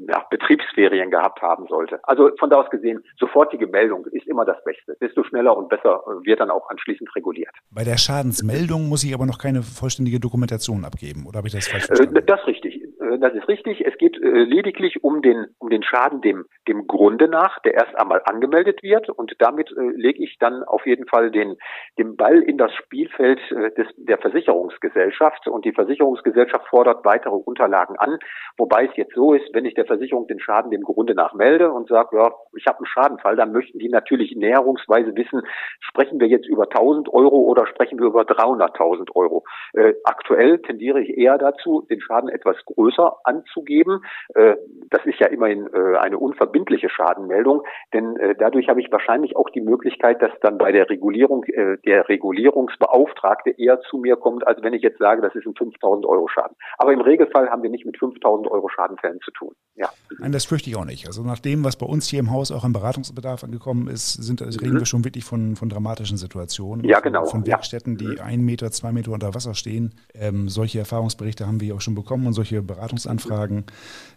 ja, 0.07 0.25
Betriebsferien 0.29 1.11
gehabt 1.11 1.41
haben 1.41 1.67
sollte. 1.67 1.99
Also 2.03 2.31
von 2.39 2.49
da 2.49 2.61
aus 2.61 2.69
gesehen, 2.69 3.03
sofortige 3.19 3.67
Meldung 3.67 4.05
ist 4.05 4.25
immer 4.27 4.45
das 4.45 4.63
Beste. 4.63 4.95
Desto 5.01 5.23
schneller 5.25 5.57
und 5.57 5.67
besser 5.67 6.01
wird 6.23 6.39
dann 6.39 6.51
auch 6.51 6.69
anschließend 6.69 7.13
reguliert. 7.17 7.53
Bei 7.69 7.83
der 7.83 7.97
Schadensmeldung 7.97 8.87
muss 8.87 9.03
ich 9.03 9.13
aber 9.13 9.25
noch 9.25 9.39
keine 9.39 9.61
vollständige 9.61 10.21
Dokumentation 10.21 10.85
abgeben, 10.85 11.25
oder 11.27 11.39
habe 11.39 11.49
ich 11.49 11.53
das 11.53 11.67
falsch 11.67 11.83
äh, 11.83 11.87
verstanden? 11.87 12.25
Das 12.25 12.39
ist 12.39 12.47
richtig. 12.47 12.78
Äh, 12.99 13.19
das 13.19 13.33
ist 13.33 13.47
richtig. 13.47 13.85
Es 13.85 13.97
geht 13.97 14.17
äh, 14.21 14.43
lediglich 14.43 15.03
um 15.03 15.21
den, 15.21 15.47
um 15.59 15.69
den 15.69 15.83
Schaden 15.83 16.21
dem, 16.21 16.45
dem 16.67 16.87
Grunde 16.87 17.27
nach, 17.27 17.59
der 17.59 17.73
erst 17.75 17.95
einmal 17.95 18.21
angemeldet 18.25 18.83
wird. 18.83 19.09
Und 19.09 19.35
damit 19.39 19.71
äh, 19.71 19.81
lege 19.95 20.23
ich 20.23 20.37
dann 20.39 20.63
auf 20.63 20.85
jeden 20.85 21.07
Fall 21.07 21.31
den, 21.31 21.57
den 21.97 22.15
Ball 22.15 22.41
in 22.41 22.57
das 22.57 22.73
Spielfeld 22.73 23.39
des, 23.49 23.87
der 23.97 24.17
Versicherungsgesellschaft. 24.17 25.47
Und 25.47 25.65
die 25.65 25.73
Versicherungsgesellschaft 25.73 26.67
fordert 26.67 27.05
weitere 27.05 27.35
Unterlagen 27.35 27.97
an. 27.97 28.19
Wobei 28.57 28.85
es 28.85 28.95
jetzt 28.95 29.13
so 29.13 29.33
ist, 29.33 29.53
wenn 29.53 29.65
ich 29.65 29.73
der 29.73 29.85
Versicherung 29.85 30.27
den 30.27 30.39
Schaden 30.39 30.71
dem 30.71 30.83
Grunde 30.83 31.15
nach 31.15 31.33
melde 31.33 31.71
und 31.71 31.87
sage, 31.87 32.17
ja, 32.17 32.31
ich 32.55 32.65
habe 32.67 32.79
einen 32.79 32.85
Schadenfall, 32.85 33.35
dann 33.35 33.51
möchten 33.51 33.79
die 33.79 33.89
natürlich 33.89 34.35
näherungsweise 34.35 35.15
wissen, 35.15 35.41
sprechen 35.79 36.19
wir 36.19 36.27
jetzt 36.27 36.47
über 36.47 36.63
1000 36.63 37.09
Euro 37.09 37.37
oder 37.37 37.67
sprechen 37.67 37.99
wir 37.99 38.07
über 38.07 38.21
300.000 38.21 39.15
Euro. 39.15 39.43
Äh, 39.73 39.93
aktuell 40.03 40.59
tendiere 40.59 41.01
ich 41.01 41.17
eher 41.17 41.37
dazu, 41.37 41.85
den 41.89 42.01
Schaden 42.01 42.29
etwas 42.29 42.57
größer 42.65 42.88
größer 42.89 43.17
anzugeben. 43.23 44.03
Äh, 44.35 44.55
das 44.89 45.05
ist 45.05 45.19
ja 45.19 45.27
immerhin 45.27 45.69
äh, 45.73 45.97
eine 45.97 46.17
unverbindliche 46.17 46.89
Schadenmeldung, 46.89 47.63
denn 47.93 48.17
äh, 48.17 48.35
dadurch 48.37 48.69
habe 48.69 48.81
ich 48.81 48.91
wahrscheinlich 48.91 49.35
auch 49.35 49.49
die 49.49 49.61
Möglichkeit, 49.61 50.21
dass 50.21 50.31
dann 50.41 50.57
bei 50.57 50.71
der 50.71 50.89
Regulierung 50.89 51.45
der 51.85 52.09
Regulierungsbeauftragte 52.09 53.51
eher 53.51 53.79
zu 53.81 53.97
mir 53.97 54.15
kommt, 54.15 54.45
als 54.45 54.61
wenn 54.63 54.73
ich 54.73 54.81
jetzt 54.81 54.99
sage, 54.99 55.21
das 55.21 55.35
ist 55.35 55.45
ein 55.45 55.55
5000 55.55 56.05
Euro 56.05 56.27
Schaden. 56.27 56.55
Aber 56.77 56.93
im 56.93 57.01
Regelfall 57.01 57.49
haben 57.49 57.63
wir 57.63 57.69
nicht 57.69 57.85
mit 57.85 57.97
5000 57.97 58.49
Euro 58.49 58.69
Schadenfällen 58.69 59.19
zu 59.21 59.31
tun. 59.31 59.53
Ja. 59.79 59.89
Nein, 60.19 60.33
das 60.33 60.45
fürchte 60.45 60.69
ich 60.69 60.75
auch 60.75 60.85
nicht. 60.85 61.07
Also 61.07 61.23
nach 61.23 61.39
dem, 61.39 61.63
was 61.63 61.77
bei 61.77 61.85
uns 61.85 62.07
hier 62.09 62.19
im 62.19 62.31
Haus 62.31 62.51
auch 62.51 62.65
an 62.65 62.73
Beratungsbedarf 62.73 63.43
angekommen 63.43 63.87
ist, 63.87 64.13
sind, 64.13 64.41
also 64.41 64.59
reden 64.59 64.73
mhm. 64.73 64.79
wir 64.79 64.85
schon 64.85 65.05
wirklich 65.05 65.23
von, 65.23 65.55
von 65.55 65.69
dramatischen 65.69 66.17
Situationen. 66.17 66.83
Ja, 66.85 66.99
genau. 66.99 67.25
Von, 67.25 67.47
Werkstätten, 67.47 67.97
die 67.97 68.07
mhm. 68.07 68.19
ein 68.21 68.41
Meter, 68.41 68.71
zwei 68.71 68.91
Meter 68.91 69.11
unter 69.11 69.33
Wasser 69.33 69.55
stehen. 69.55 69.95
Ähm, 70.13 70.49
solche 70.49 70.79
Erfahrungsberichte 70.79 71.47
haben 71.47 71.61
wir 71.61 71.75
auch 71.75 71.81
schon 71.81 71.95
bekommen 71.95 72.27
und 72.27 72.33
solche 72.33 72.61
Beratungsanfragen. 72.61 73.65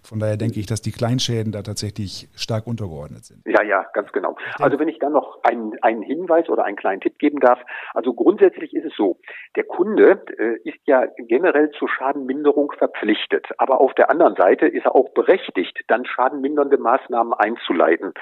Von 0.03 0.19
daher 0.19 0.37
denke 0.37 0.59
ich, 0.59 0.67
dass 0.67 0.83
die 0.83 0.91
Kleinschäden 0.91 1.53
da 1.53 1.63
tatsächlich 1.63 2.29
stark 2.35 2.67
untergeordnet 2.67 3.25
sind. 3.25 3.43
Ja, 3.47 3.63
ja, 3.63 3.87
ganz 3.95 4.11
genau. 4.11 4.37
Also 4.59 4.79
wenn 4.81 4.89
ich 4.89 4.99
dann 4.99 5.13
noch 5.13 5.42
einen, 5.45 5.75
einen 5.83 6.03
Hinweis 6.03 6.49
oder 6.49 6.65
einen 6.65 6.77
kleinen 6.77 7.01
Tipp 7.01 7.19
geben 7.19 7.41
darf. 7.41 7.61
Also 7.95 8.15
grundsätzlich 8.15 8.75
ist 8.75 8.87
es 8.87 8.95
so, 8.97 9.19
der 9.57 9.65
Kunde 9.65 10.23
äh, 10.39 10.69
ist 10.69 10.81
ja 10.87 11.07
generell 11.19 11.71
zur 11.73 11.89
Schadenminderung 11.89 12.73
verpflichtet. 12.73 13.47
Aber 13.59 13.81
auf 13.81 13.95
der 13.95 14.11
anderen 14.11 14.37
Seite 14.37 14.67
ist 14.67 14.85
er 14.85 14.95
auch 14.95 15.11
berechtigt, 15.11 15.81
dann 15.89 16.05
schadenmindernde 16.05 16.79
Maßnahmen 16.79 17.35
einzuleiten. 17.35 18.13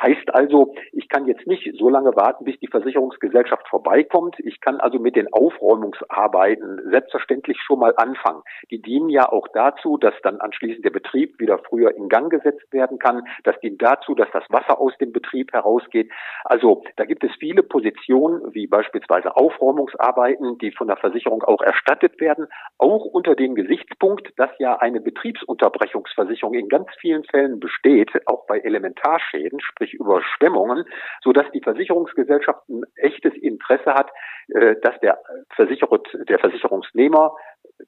Heißt 0.00 0.32
also, 0.32 0.74
ich 0.92 1.08
kann 1.08 1.26
jetzt 1.26 1.46
nicht 1.46 1.68
so 1.76 1.88
lange 1.88 2.14
warten, 2.14 2.44
bis 2.44 2.58
die 2.60 2.68
Versicherungsgesellschaft 2.68 3.66
vorbeikommt. 3.68 4.36
Ich 4.38 4.60
kann 4.60 4.78
also 4.78 5.00
mit 5.00 5.16
den 5.16 5.32
Aufräumungsarbeiten 5.32 6.88
selbstverständlich 6.90 7.58
schon 7.60 7.80
mal 7.80 7.94
anfangen. 7.96 8.42
Die 8.70 8.80
dienen 8.80 9.08
ja 9.08 9.28
auch 9.28 9.48
dazu, 9.48 9.96
dass 9.96 10.14
dann 10.22 10.40
anschließend 10.40 10.84
der 10.84 10.90
Betrieb 10.90 11.40
wieder 11.40 11.58
früher 11.58 11.96
in 11.96 12.08
Gang 12.08 12.30
gesetzt 12.30 12.72
werden 12.72 13.00
kann. 13.00 13.24
Das 13.42 13.58
dient 13.58 13.82
dazu, 13.82 14.14
dass 14.14 14.28
das 14.32 14.44
Wasser 14.50 14.80
aus 14.80 14.96
dem 14.98 15.12
Betrieb 15.12 15.52
herausgeht. 15.52 16.12
Also 16.44 16.84
da 16.94 17.04
gibt 17.04 17.24
es 17.24 17.32
viele 17.40 17.64
Positionen, 17.64 18.54
wie 18.54 18.68
beispielsweise 18.68 19.36
Aufräumungsarbeiten, 19.36 20.58
die 20.58 20.70
von 20.70 20.86
der 20.86 20.96
Versicherung 20.96 21.42
auch 21.42 21.60
erstattet 21.60 22.20
werden, 22.20 22.46
auch 22.78 23.04
unter 23.04 23.34
dem 23.34 23.56
Gesichtspunkt, 23.56 24.32
dass 24.36 24.50
ja 24.60 24.76
eine 24.76 25.00
Betriebsunterbrechungsversicherung 25.00 26.54
in 26.54 26.68
ganz 26.68 26.86
vielen 27.00 27.24
Fällen 27.24 27.58
besteht, 27.58 28.10
auch 28.26 28.46
bei 28.46 28.60
Elementarschäden, 28.60 29.60
sprich 29.60 29.87
durch 29.88 29.94
Überschwemmungen, 29.94 30.84
so 31.22 31.32
dass 31.32 31.50
die 31.52 31.60
Versicherungsgesellschaft 31.60 32.68
ein 32.68 32.82
echtes 32.96 33.34
Interesse 33.34 33.94
hat, 33.94 34.10
äh, 34.48 34.76
dass 34.82 34.98
der 35.00 35.18
Versicherer, 35.54 36.00
der 36.28 36.38
Versicherungsnehmer 36.38 37.36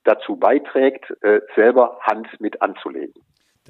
dazu 0.05 0.37
beiträgt, 0.37 1.13
äh, 1.23 1.41
selber 1.55 1.99
Hand 2.03 2.29
mit 2.41 2.61
anzulegen. 2.63 3.15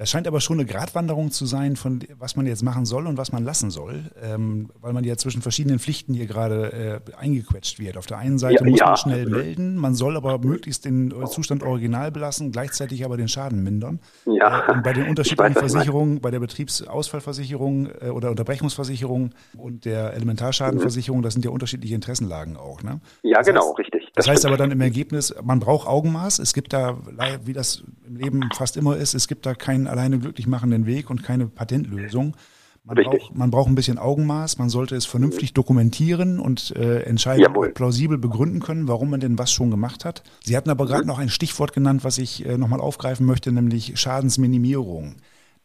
Das 0.01 0.09
scheint 0.09 0.27
aber 0.27 0.41
schon 0.41 0.59
eine 0.59 0.65
Gratwanderung 0.65 1.29
zu 1.29 1.45
sein, 1.45 1.75
von 1.75 1.99
was 2.17 2.35
man 2.35 2.47
jetzt 2.47 2.63
machen 2.63 2.85
soll 2.85 3.05
und 3.05 3.19
was 3.19 3.31
man 3.31 3.43
lassen 3.43 3.69
soll, 3.69 4.05
ähm, 4.19 4.71
weil 4.81 4.93
man 4.93 5.03
ja 5.03 5.15
zwischen 5.15 5.43
verschiedenen 5.43 5.77
Pflichten 5.77 6.15
hier 6.15 6.25
gerade 6.25 7.03
äh, 7.05 7.15
eingequetscht 7.15 7.77
wird. 7.77 7.97
Auf 7.97 8.07
der 8.07 8.17
einen 8.17 8.39
Seite 8.39 8.63
ja, 8.63 8.67
muss 8.71 8.79
ja. 8.79 8.85
man 8.87 8.97
schnell 8.97 9.25
melden, 9.27 9.75
man 9.75 9.93
soll 9.93 10.17
aber 10.17 10.39
möglichst 10.39 10.85
den 10.85 11.11
äh, 11.11 11.25
Zustand 11.27 11.61
original 11.61 12.09
belassen, 12.09 12.51
gleichzeitig 12.51 13.05
aber 13.05 13.15
den 13.15 13.27
Schaden 13.27 13.61
mindern. 13.61 13.99
Ja. 14.25 14.69
Äh, 14.69 14.71
und 14.71 14.81
bei 14.81 14.93
den 14.93 15.05
unterschiedlichen 15.07 15.53
weiß, 15.53 15.71
Versicherungen, 15.71 16.19
bei 16.19 16.31
der 16.31 16.39
Betriebsausfallversicherung 16.39 17.89
äh, 18.01 18.09
oder 18.09 18.31
Unterbrechungsversicherung 18.31 19.35
und 19.55 19.85
der 19.85 20.15
Elementarschadenversicherung, 20.15 21.21
das 21.21 21.33
sind 21.33 21.45
ja 21.45 21.51
unterschiedliche 21.51 21.93
Interessenlagen 21.93 22.57
auch. 22.57 22.81
Ne? 22.81 23.01
Ja, 23.21 23.37
das 23.37 23.45
genau, 23.45 23.69
heißt, 23.69 23.77
richtig. 23.77 24.05
Das, 24.15 24.25
das 24.25 24.33
heißt 24.33 24.45
aber 24.47 24.57
dann 24.57 24.71
im 24.71 24.81
Ergebnis, 24.81 25.35
man 25.43 25.59
braucht 25.59 25.87
Augenmaß. 25.87 26.39
Es 26.39 26.55
gibt 26.55 26.73
da, 26.73 26.97
wie 27.45 27.53
das 27.53 27.83
im 28.07 28.15
Leben 28.15 28.49
fast 28.55 28.77
immer 28.77 28.97
ist, 28.97 29.13
es 29.13 29.27
gibt 29.27 29.45
da 29.45 29.53
keinen 29.53 29.90
alleine 29.91 30.19
glücklich 30.19 30.47
machenden 30.47 30.85
Weg 30.85 31.09
und 31.09 31.23
keine 31.23 31.47
Patentlösung. 31.47 32.35
Man 32.83 32.95
braucht, 32.95 33.35
man 33.35 33.51
braucht 33.51 33.69
ein 33.69 33.75
bisschen 33.75 33.99
Augenmaß, 33.99 34.57
man 34.57 34.69
sollte 34.69 34.95
es 34.95 35.05
vernünftig 35.05 35.53
dokumentieren 35.53 36.39
und 36.39 36.75
äh, 36.75 37.03
entscheiden, 37.03 37.45
plausibel 37.75 38.17
begründen 38.17 38.59
können, 38.59 38.87
warum 38.87 39.11
man 39.11 39.19
denn 39.19 39.37
was 39.37 39.51
schon 39.51 39.69
gemacht 39.69 40.03
hat. 40.03 40.23
Sie 40.43 40.57
hatten 40.57 40.71
aber 40.71 40.87
gerade 40.87 41.03
mhm. 41.03 41.07
noch 41.07 41.19
ein 41.19 41.29
Stichwort 41.29 41.73
genannt, 41.73 42.03
was 42.03 42.17
ich 42.17 42.43
äh, 42.43 42.57
nochmal 42.57 42.81
aufgreifen 42.81 43.27
möchte, 43.27 43.51
nämlich 43.51 43.99
Schadensminimierung. 43.99 45.17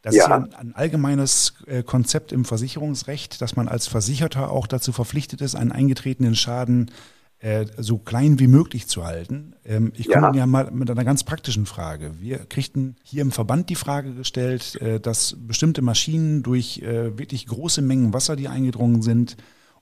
Das 0.03 0.15
ja. 0.15 0.25
ist 0.25 0.29
ja 0.29 0.37
ein, 0.37 0.55
ein 0.55 0.75
allgemeines 0.75 1.55
äh, 1.67 1.83
Konzept 1.83 2.33
im 2.33 2.45
Versicherungsrecht, 2.45 3.41
dass 3.41 3.57
man 3.57 3.67
als 3.67 3.87
Versicherter 3.87 4.51
auch 4.51 4.67
dazu 4.67 4.93
verpflichtet 4.93 5.41
ist, 5.41 5.55
einen 5.55 5.73
eingetretenen 5.73 6.35
Schaden 6.35 6.91
äh, 7.39 7.67
so 7.77 7.99
klein 7.99 8.39
wie 8.39 8.47
möglich 8.47 8.87
zu 8.87 9.05
halten. 9.05 9.55
Ähm, 9.65 9.93
ich 9.95 10.09
komme 10.09 10.29
ja. 10.29 10.35
ja 10.35 10.47
mal 10.47 10.71
mit 10.71 10.91
einer 10.91 11.05
ganz 11.05 11.23
praktischen 11.23 11.67
Frage. 11.67 12.15
Wir 12.19 12.39
kriegten 12.39 12.97
hier 13.03 13.23
im 13.23 13.31
Verband 13.31 13.69
die 13.69 13.75
Frage 13.75 14.15
gestellt, 14.15 14.81
äh, 14.81 15.01
dass 15.01 15.37
bestimmte 15.39 15.83
Maschinen 15.83 16.43
durch 16.43 16.79
äh, 16.79 17.19
wirklich 17.19 17.47
große 17.47 17.83
Mengen 17.83 18.15
Wasser, 18.15 18.37
die 18.37 18.49
eingedrungen 18.49 19.03
sind, 19.03 19.37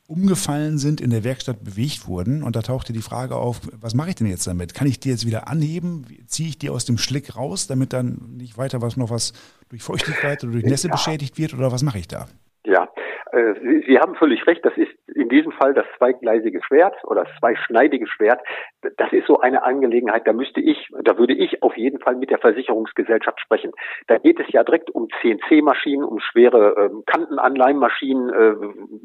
umgefallen 0.06 0.78
sind, 0.78 1.00
in 1.00 1.10
der 1.10 1.24
Werkstatt 1.24 1.64
bewegt 1.64 2.06
wurden. 2.06 2.42
Und 2.42 2.56
da 2.56 2.62
tauchte 2.62 2.92
die 2.92 3.02
Frage 3.02 3.36
auf, 3.36 3.60
was 3.80 3.94
mache 3.94 4.10
ich 4.10 4.16
denn 4.16 4.26
jetzt 4.26 4.46
damit? 4.46 4.74
Kann 4.74 4.86
ich 4.86 5.00
die 5.00 5.08
jetzt 5.08 5.24
wieder 5.24 5.48
anheben? 5.48 6.04
Ziehe 6.26 6.48
ich 6.48 6.58
die 6.58 6.70
aus 6.70 6.84
dem 6.84 6.98
Schlick 6.98 7.36
raus, 7.36 7.66
damit 7.66 7.92
dann 7.92 8.36
nicht 8.36 8.58
weiter 8.58 8.82
was 8.82 8.96
noch 8.96 9.10
was 9.10 9.32
durch 9.68 9.82
Feuchtigkeit 9.82 10.42
oder 10.44 10.52
durch 10.54 10.64
Nässe 10.64 10.88
ja. 10.88 10.94
beschädigt 10.94 11.38
wird? 11.38 11.54
Oder 11.54 11.72
was 11.72 11.82
mache 11.82 11.98
ich 11.98 12.08
da? 12.08 12.28
Äh, 13.34 13.82
Sie, 13.86 13.98
haben 13.98 14.14
völlig 14.14 14.46
recht. 14.46 14.64
Das 14.64 14.76
ist 14.76 14.92
in 15.14 15.28
diesem 15.28 15.52
Fall 15.52 15.74
das 15.74 15.86
zweigleisige 15.98 16.62
Schwert 16.62 16.94
oder 17.04 17.24
das 17.24 17.32
zweischneidige 17.40 18.06
Schwert. 18.06 18.40
Das 18.96 19.12
ist 19.12 19.26
so 19.26 19.40
eine 19.40 19.64
Angelegenheit, 19.64 20.26
da 20.26 20.32
müsste 20.32 20.60
ich, 20.60 20.88
da 21.02 21.18
würde 21.18 21.34
ich 21.34 21.62
auf 21.62 21.76
jeden 21.76 22.00
Fall 22.00 22.16
mit 22.16 22.30
der 22.30 22.38
Versicherungsgesellschaft 22.38 23.40
sprechen. 23.40 23.72
Da 24.06 24.18
geht 24.18 24.38
es 24.38 24.46
ja 24.52 24.62
direkt 24.62 24.90
um 24.90 25.08
CNC-Maschinen, 25.20 26.04
um 26.04 26.20
schwere 26.20 26.76
äh, 26.76 26.90
Kantenanleihmaschinen. 27.06 28.28
Äh, 28.30 28.54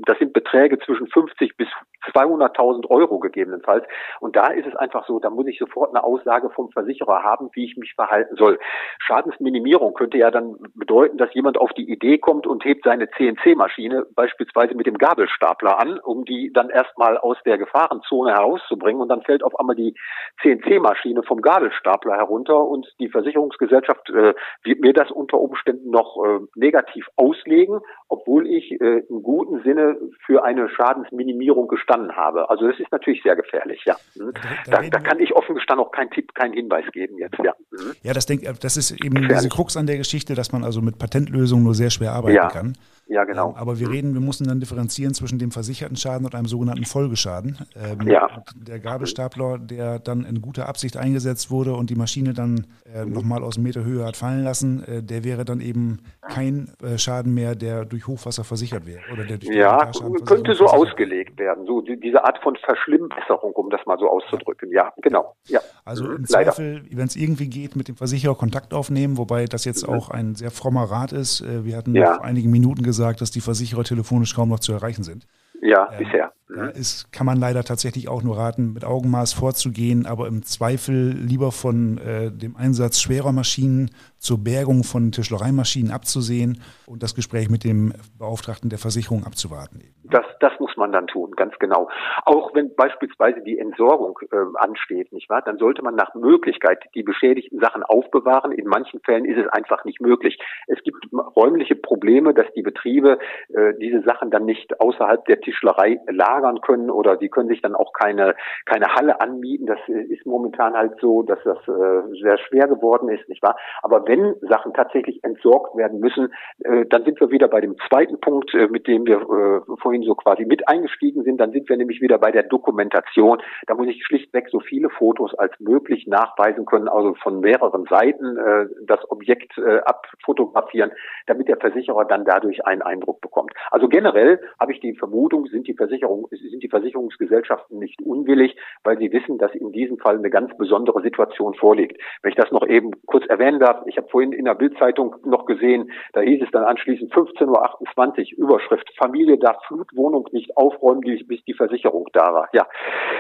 das 0.05 0.19
sind 0.19 0.33
Beträge 0.33 0.77
zwischen 0.79 1.07
50 1.07 1.57
bis 1.57 1.67
200.000 2.13 2.89
Euro 2.89 3.19
gegebenenfalls. 3.19 3.85
Und 4.19 4.35
da 4.35 4.47
ist 4.47 4.67
es 4.67 4.75
einfach 4.75 5.07
so, 5.07 5.19
da 5.19 5.29
muss 5.29 5.47
ich 5.47 5.57
sofort 5.57 5.89
eine 5.89 6.03
Aussage 6.03 6.49
vom 6.49 6.69
Versicherer 6.69 7.23
haben, 7.23 7.49
wie 7.53 7.65
ich 7.65 7.77
mich 7.77 7.93
verhalten 7.95 8.35
soll. 8.35 8.59
Schadensminimierung 8.99 9.93
könnte 9.93 10.17
ja 10.17 10.31
dann 10.31 10.57
bedeuten, 10.75 11.17
dass 11.17 11.33
jemand 11.33 11.57
auf 11.57 11.71
die 11.73 11.89
Idee 11.89 12.17
kommt 12.17 12.45
und 12.47 12.63
hebt 12.63 12.83
seine 12.83 13.09
CNC-Maschine 13.09 14.05
beispielsweise 14.19 14.75
mit 14.75 14.85
dem 14.85 14.97
Gabelstapler 14.97 15.79
an, 15.79 15.97
um 15.97 16.25
die 16.25 16.51
dann 16.53 16.69
erstmal 16.69 17.17
aus 17.17 17.37
der 17.45 17.57
Gefahrenzone 17.57 18.33
herauszubringen. 18.33 19.01
Und 19.01 19.07
dann 19.07 19.21
fällt 19.21 19.43
auf 19.43 19.57
einmal 19.57 19.77
die 19.77 19.95
CNC-Maschine 20.41 21.23
vom 21.23 21.41
Gabelstapler 21.41 22.17
herunter 22.17 22.67
und 22.67 22.85
die 22.99 23.07
Versicherungsgesellschaft 23.07 24.09
äh, 24.09 24.33
wird 24.63 24.81
mir 24.81 24.91
das 24.91 25.09
unter 25.09 25.39
Umständen 25.39 25.89
noch 25.89 26.17
äh, 26.25 26.39
negativ 26.55 27.07
auslegen, 27.15 27.79
obwohl 28.09 28.45
ich 28.45 28.71
äh, 28.81 29.03
im 29.09 29.23
guten 29.23 29.63
Sinne 29.63 29.95
für 30.25 30.43
eine 30.43 30.67
Schadensminimierung 30.67 31.69
gestanden 31.69 32.17
habe. 32.17 32.49
Also 32.49 32.67
das 32.67 32.77
ist 32.77 32.91
natürlich 32.91 33.23
sehr 33.23 33.37
gefährlich, 33.37 33.85
ja. 33.85 33.95
Mhm. 34.15 34.33
Da, 34.69 34.81
da, 34.81 34.99
kann 34.99 35.21
ich 35.21 35.33
offen 35.33 35.55
gestanden 35.55 35.85
auch 35.85 35.91
keinen 35.91 36.11
Tipp, 36.11 36.35
keinen 36.35 36.53
Hinweis 36.53 36.91
geben 36.91 37.17
jetzt, 37.19 37.37
ja. 37.41 37.53
Mhm. 37.71 37.93
Ja, 38.03 38.11
das, 38.11 38.25
denk, 38.25 38.43
das 38.43 38.75
ist 38.75 38.91
eben 38.91 39.15
gefährlich. 39.15 39.37
diese 39.37 39.49
Krux 39.49 39.77
an 39.77 39.87
der 39.87 39.95
Geschichte, 39.95 40.35
dass 40.35 40.51
man 40.51 40.65
also 40.65 40.81
mit 40.81 40.99
Patentlösungen 40.99 41.63
nur 41.63 41.73
sehr 41.73 41.89
schwer 41.89 42.11
arbeiten 42.11 42.35
ja. 42.35 42.49
kann. 42.49 42.75
Ja, 43.09 43.23
genau. 43.23 43.55
Aber 43.57 43.79
wir 43.79 43.87
mhm. 43.87 43.93
reden, 43.93 44.13
wir 44.13 44.21
müssen 44.21 44.47
dann 44.47 44.59
differenzieren 44.59 45.15
zwischen 45.15 45.39
dem 45.39 45.49
versicherten 45.49 45.97
Schaden 45.97 46.25
und 46.25 46.35
einem 46.35 46.45
sogenannten 46.45 46.85
Folgeschaden. 46.85 47.57
Ähm, 47.75 48.07
ja. 48.07 48.29
Der 48.55 48.79
Gabelstapler, 48.79 49.57
der 49.57 49.97
dann 49.97 50.25
in 50.25 50.41
guter 50.41 50.69
Absicht 50.69 50.95
eingesetzt 50.95 51.49
wurde 51.49 51.73
und 51.73 51.89
die 51.89 51.95
Maschine 51.95 52.33
dann 52.33 52.67
äh, 52.93 53.03
mhm. 53.03 53.13
nochmal 53.13 53.43
aus 53.43 53.57
einem 53.57 53.63
Meter 53.63 53.83
Höhe 53.83 54.05
hat 54.05 54.15
fallen 54.15 54.43
lassen, 54.43 54.83
äh, 54.83 55.01
der 55.01 55.23
wäre 55.23 55.43
dann 55.43 55.59
eben 55.59 56.01
kein 56.21 56.69
äh, 56.83 56.99
Schaden 56.99 57.33
mehr, 57.33 57.55
der 57.55 57.83
durch 57.83 58.05
Hochwasser 58.05 58.43
versichert 58.43 58.85
wäre. 58.85 59.01
Oder 59.11 59.25
der 59.25 59.39
durch 59.39 59.55
ja, 59.55 59.91
könnte 60.27 60.53
so 60.53 60.67
ausgelegt 60.67 61.39
werden. 61.39 61.65
So 61.65 61.81
die, 61.81 61.99
diese 61.99 62.23
Art 62.23 62.37
von 62.43 62.55
Verschlimmbesserung, 62.63 63.53
um 63.53 63.71
das 63.71 63.83
mal 63.87 63.97
so 63.97 64.07
auszudrücken. 64.07 64.71
Ja, 64.71 64.93
genau. 65.01 65.35
Ja. 65.47 65.61
Also 65.83 66.03
mhm. 66.03 66.17
im 66.17 66.25
Zweifel, 66.25 66.83
wenn 66.91 67.07
es 67.07 67.15
irgendwie 67.15 67.47
geht, 67.47 67.75
mit 67.75 67.87
dem 67.87 67.95
Versicherer 67.95 68.35
Kontakt 68.35 68.71
aufnehmen, 68.71 69.17
wobei 69.17 69.45
das 69.45 69.65
jetzt 69.65 69.89
auch 69.89 70.11
ein 70.11 70.35
sehr 70.35 70.51
frommer 70.51 70.83
Rat 70.83 71.11
ist. 71.11 71.41
Äh, 71.41 71.65
wir 71.65 71.75
hatten 71.75 71.95
ja. 71.95 72.13
vor 72.13 72.23
einigen 72.23 72.51
Minuten 72.51 72.83
gesagt, 72.83 72.98
gesagt, 72.99 73.21
dass 73.21 73.31
die 73.31 73.39
Versicherer 73.41 73.83
telefonisch 73.83 74.35
kaum 74.35 74.49
noch 74.49 74.59
zu 74.59 74.73
erreichen 74.73 75.03
sind. 75.03 75.25
Ja, 75.61 75.89
ähm, 75.93 76.03
bisher. 76.03 76.33
Da 76.49 76.69
ist, 76.69 77.13
kann 77.13 77.27
man 77.27 77.39
leider 77.39 77.63
tatsächlich 77.63 78.09
auch 78.09 78.23
nur 78.23 78.37
raten, 78.37 78.73
mit 78.73 78.83
Augenmaß 78.83 79.33
vorzugehen, 79.33 80.07
aber 80.07 80.27
im 80.27 80.41
Zweifel 80.41 81.11
lieber 81.11 81.51
von 81.51 81.99
äh, 81.99 82.31
dem 82.31 82.55
Einsatz 82.55 82.99
schwerer 82.99 83.31
Maschinen 83.31 83.91
zur 84.17 84.43
Bergung 84.43 84.83
von 84.83 85.11
Tischlereimaschinen 85.11 85.91
abzusehen 85.91 86.61
und 86.87 87.03
das 87.03 87.13
Gespräch 87.13 87.49
mit 87.49 87.63
dem 87.63 87.93
Beauftragten 88.17 88.69
der 88.69 88.79
Versicherung 88.79 89.25
abzuwarten. 89.25 89.81
Das, 90.03 90.25
das 90.39 90.51
muss 90.59 90.75
man 90.75 90.91
dann 90.91 91.05
tun, 91.05 91.31
ganz 91.35 91.53
genau. 91.59 91.87
Auch 92.25 92.53
wenn 92.55 92.75
beispielsweise 92.75 93.41
die 93.41 93.59
Entsorgung 93.59 94.17
äh, 94.31 94.37
ansteht, 94.55 95.13
nicht 95.13 95.29
wahr? 95.29 95.43
Dann 95.43 95.59
sollte 95.59 95.83
man 95.83 95.95
nach 95.95 96.15
Möglichkeit 96.15 96.83
die 96.95 97.03
beschädigten 97.03 97.59
Sachen 97.59 97.83
aufbewahren. 97.83 98.51
In 98.51 98.65
manchen 98.65 98.99
Fällen 99.01 99.25
ist 99.25 99.37
es 99.37 99.47
einfach 99.49 99.85
nicht 99.85 100.01
möglich. 100.01 100.39
Es 100.67 100.81
gibt 100.83 101.05
räumliche 101.35 101.75
Probleme, 101.75 102.33
dass 102.33 102.47
die 102.55 102.63
Betriebe 102.63 103.19
äh, 103.49 103.73
diese 103.79 104.01
Sachen 104.01 104.31
dann 104.31 104.45
nicht 104.45 104.81
außerhalb 104.81 105.23
der 105.25 105.39
Tischlerei 105.41 105.99
lagern 106.09 106.38
auslagern 106.39 106.61
können 106.61 106.89
oder 106.89 107.17
die 107.17 107.29
können 107.29 107.49
sich 107.49 107.61
dann 107.61 107.75
auch 107.75 107.93
keine, 107.93 108.35
keine 108.65 108.87
Halle 108.95 109.21
anmieten. 109.21 109.67
Das 109.67 109.79
ist 109.87 110.25
momentan 110.25 110.73
halt 110.73 110.93
so, 110.99 111.23
dass 111.23 111.39
das 111.43 111.57
äh, 111.67 112.21
sehr 112.21 112.37
schwer 112.37 112.67
geworden 112.67 113.09
ist, 113.09 113.27
nicht 113.29 113.43
wahr? 113.43 113.57
Aber 113.81 114.07
wenn 114.07 114.35
Sachen 114.41 114.73
tatsächlich 114.73 115.23
entsorgt 115.23 115.75
werden 115.77 115.99
müssen, 115.99 116.33
äh, 116.63 116.85
dann 116.85 117.03
sind 117.03 117.19
wir 117.19 117.31
wieder 117.31 117.47
bei 117.47 117.61
dem 117.61 117.75
zweiten 117.87 118.19
Punkt, 118.19 118.53
äh, 118.53 118.67
mit 118.67 118.87
dem 118.87 119.05
wir 119.05 119.17
äh, 119.17 119.77
vorhin 119.81 120.03
so 120.03 120.15
quasi 120.15 120.45
mit 120.45 120.67
eingestiegen 120.67 121.23
sind. 121.23 121.39
Dann 121.39 121.51
sind 121.51 121.69
wir 121.69 121.77
nämlich 121.77 122.01
wieder 122.01 122.17
bei 122.17 122.31
der 122.31 122.43
Dokumentation. 122.43 123.41
Da 123.67 123.75
muss 123.75 123.87
ich 123.87 124.03
schlichtweg 124.05 124.49
so 124.49 124.59
viele 124.59 124.89
Fotos 124.89 125.33
als 125.35 125.53
möglich 125.59 126.07
nachweisen 126.07 126.65
können, 126.65 126.87
also 126.87 127.13
von 127.15 127.39
mehreren 127.39 127.85
Seiten 127.85 128.37
äh, 128.37 128.65
das 128.85 128.99
Objekt 129.11 129.57
äh, 129.57 129.79
abfotografieren, 129.79 130.91
damit 131.27 131.47
der 131.47 131.57
Versicherer 131.57 132.05
dann 132.05 132.25
dadurch 132.25 132.65
einen 132.65 132.81
Eindruck 132.81 133.21
bekommt. 133.21 133.53
Also 133.71 133.87
generell 133.87 134.39
habe 134.59 134.71
ich 134.73 134.79
die 134.79 134.93
Vermutung, 134.93 135.47
sind 135.47 135.67
die 135.67 135.73
Versicherung, 135.73 136.27
sind 136.29 136.63
die 136.63 136.69
Versicherungsgesellschaften 136.69 137.79
nicht 137.79 138.01
unwillig, 138.01 138.55
weil 138.83 138.97
sie 138.97 139.11
wissen, 139.11 139.37
dass 139.37 139.53
in 139.53 139.71
diesem 139.71 139.97
Fall 139.97 140.17
eine 140.17 140.29
ganz 140.29 140.55
besondere 140.57 141.01
Situation 141.01 141.53
vorliegt. 141.53 142.01
Wenn 142.21 142.31
ich 142.31 142.37
das 142.37 142.51
noch 142.51 142.67
eben 142.67 142.91
kurz 143.05 143.25
erwähnen 143.27 143.59
darf, 143.59 143.83
ich 143.85 143.97
habe 143.97 144.07
vorhin 144.09 144.31
in 144.31 144.45
der 144.45 144.55
Bildzeitung 144.55 145.15
noch 145.25 145.45
gesehen, 145.45 145.91
da 146.13 146.21
hieß 146.21 146.41
es 146.43 146.51
dann 146.51 146.63
anschließend 146.63 147.13
15.28 147.13 148.37
Uhr 148.37 148.45
Überschrift, 148.45 148.91
Familie 148.97 149.37
darf 149.37 149.57
Flutwohnung 149.67 150.27
nicht 150.31 150.55
aufräumen, 150.57 151.01
bis 151.01 151.43
die 151.45 151.53
Versicherung 151.53 152.07
da 152.13 152.33
war. 152.33 152.49
Ja, 152.53 152.67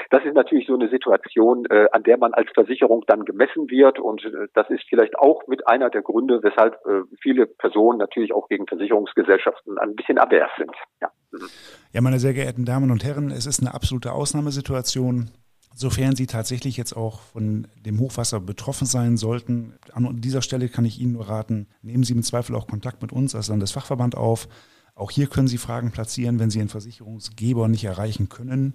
das 0.09 0.23
ist 0.25 0.33
natürlich 0.33 0.67
so 0.67 0.73
eine 0.73 0.89
Situation, 0.89 1.65
äh, 1.69 1.87
an 1.91 2.03
der 2.03 2.17
man 2.17 2.33
als 2.33 2.49
Versicherung 2.53 3.03
dann 3.07 3.25
gemessen 3.25 3.69
wird 3.69 3.99
und 3.99 4.23
äh, 4.25 4.47
das 4.53 4.69
ist 4.69 4.83
vielleicht 4.89 5.17
auch 5.17 5.47
mit 5.47 5.67
einer 5.67 5.89
der 5.89 6.01
Gründe, 6.01 6.41
weshalb 6.43 6.75
äh, 6.85 7.01
viele 7.21 7.45
Personen 7.45 7.99
natürlich 7.99 8.33
auch 8.33 8.47
gegen 8.47 8.67
Versicherungsgesellschaften 8.67 9.77
ein 9.77 9.95
bisschen 9.95 10.17
abwehr 10.17 10.49
sind. 10.57 10.71
Ja. 11.01 11.09
Ja, 11.93 12.01
meine 12.01 12.19
sehr 12.19 12.33
geehrten 12.33 12.65
Damen 12.65 12.91
und 12.91 13.03
Herren, 13.03 13.31
es 13.31 13.45
ist 13.45 13.59
eine 13.59 13.73
absolute 13.73 14.11
Ausnahmesituation. 14.11 15.29
Sofern 15.75 16.15
Sie 16.15 16.27
tatsächlich 16.27 16.77
jetzt 16.77 16.93
auch 16.93 17.21
von 17.21 17.67
dem 17.85 17.99
Hochwasser 17.99 18.39
betroffen 18.39 18.85
sein 18.85 19.17
sollten, 19.17 19.73
an 19.93 20.19
dieser 20.19 20.41
Stelle 20.41 20.67
kann 20.67 20.85
ich 20.85 20.99
Ihnen 20.99 21.13
nur 21.13 21.29
raten, 21.29 21.67
nehmen 21.81 22.03
Sie 22.03 22.13
im 22.13 22.23
Zweifel 22.23 22.55
auch 22.55 22.67
Kontakt 22.67 23.01
mit 23.01 23.13
uns 23.13 23.35
als 23.35 23.47
Landesfachverband 23.47 24.15
auf. 24.15 24.49
Auch 24.95 25.11
hier 25.11 25.27
können 25.27 25.47
Sie 25.47 25.57
Fragen 25.57 25.91
platzieren, 25.91 26.39
wenn 26.39 26.49
Sie 26.49 26.59
einen 26.59 26.69
Versicherungsgeber 26.69 27.67
nicht 27.69 27.85
erreichen 27.85 28.27
können. 28.27 28.73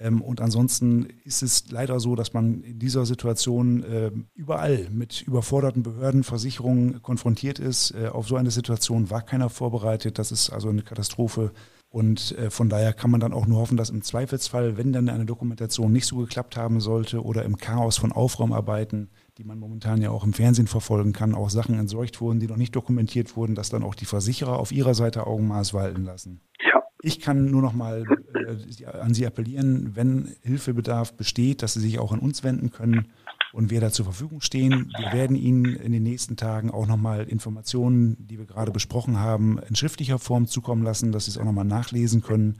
Ähm, 0.00 0.22
und 0.22 0.40
ansonsten 0.40 1.08
ist 1.24 1.42
es 1.42 1.70
leider 1.70 2.00
so, 2.00 2.14
dass 2.14 2.32
man 2.32 2.62
in 2.62 2.78
dieser 2.78 3.04
Situation 3.04 3.82
äh, 3.82 4.10
überall 4.34 4.88
mit 4.90 5.22
überforderten 5.22 5.82
Behörden, 5.82 6.24
Versicherungen 6.24 7.02
konfrontiert 7.02 7.58
ist. 7.58 7.90
Äh, 7.90 8.08
auf 8.08 8.28
so 8.28 8.36
eine 8.36 8.50
Situation 8.50 9.10
war 9.10 9.22
keiner 9.22 9.50
vorbereitet. 9.50 10.18
Das 10.18 10.32
ist 10.32 10.50
also 10.50 10.68
eine 10.68 10.82
Katastrophe. 10.82 11.52
Und 11.90 12.36
äh, 12.36 12.50
von 12.50 12.68
daher 12.68 12.92
kann 12.92 13.10
man 13.10 13.20
dann 13.20 13.32
auch 13.32 13.46
nur 13.46 13.60
hoffen, 13.60 13.78
dass 13.78 13.88
im 13.88 14.02
Zweifelsfall, 14.02 14.76
wenn 14.76 14.92
dann 14.92 15.08
eine 15.08 15.24
Dokumentation 15.24 15.90
nicht 15.90 16.06
so 16.06 16.16
geklappt 16.16 16.56
haben 16.56 16.80
sollte 16.80 17.24
oder 17.24 17.44
im 17.44 17.56
Chaos 17.56 17.96
von 17.96 18.12
Aufräumarbeiten, 18.12 19.10
die 19.38 19.44
man 19.44 19.58
momentan 19.58 20.02
ja 20.02 20.10
auch 20.10 20.24
im 20.24 20.34
Fernsehen 20.34 20.66
verfolgen 20.66 21.12
kann, 21.12 21.34
auch 21.34 21.48
Sachen 21.48 21.78
entsorgt 21.78 22.20
wurden, 22.20 22.40
die 22.40 22.46
noch 22.46 22.56
nicht 22.56 22.76
dokumentiert 22.76 23.36
wurden, 23.36 23.54
dass 23.54 23.70
dann 23.70 23.82
auch 23.82 23.94
die 23.94 24.04
Versicherer 24.04 24.58
auf 24.58 24.70
ihrer 24.70 24.94
Seite 24.94 25.26
Augenmaß 25.26 25.72
walten 25.72 26.04
lassen. 26.04 26.42
Ja. 26.60 26.82
Ich 27.08 27.20
kann 27.20 27.50
nur 27.50 27.62
noch 27.62 27.72
mal 27.72 28.04
äh, 28.34 28.84
an 28.84 29.14
Sie 29.14 29.26
appellieren, 29.26 29.96
wenn 29.96 30.34
Hilfebedarf 30.42 31.14
besteht, 31.14 31.62
dass 31.62 31.72
Sie 31.72 31.80
sich 31.80 31.98
auch 31.98 32.12
an 32.12 32.18
uns 32.18 32.44
wenden 32.44 32.70
können 32.70 33.06
und 33.54 33.70
wir 33.70 33.80
da 33.80 33.90
zur 33.90 34.04
Verfügung 34.04 34.42
stehen. 34.42 34.92
Wir 34.94 35.14
werden 35.14 35.34
Ihnen 35.34 35.64
in 35.64 35.92
den 35.92 36.02
nächsten 36.02 36.36
Tagen 36.36 36.70
auch 36.70 36.86
nochmal 36.86 37.24
Informationen, 37.24 38.26
die 38.28 38.36
wir 38.36 38.44
gerade 38.44 38.72
besprochen 38.72 39.18
haben, 39.18 39.58
in 39.66 39.74
schriftlicher 39.74 40.18
Form 40.18 40.48
zukommen 40.48 40.82
lassen, 40.82 41.10
dass 41.10 41.24
Sie 41.24 41.30
es 41.30 41.38
auch 41.38 41.44
nochmal 41.44 41.64
nachlesen 41.64 42.20
können. 42.20 42.58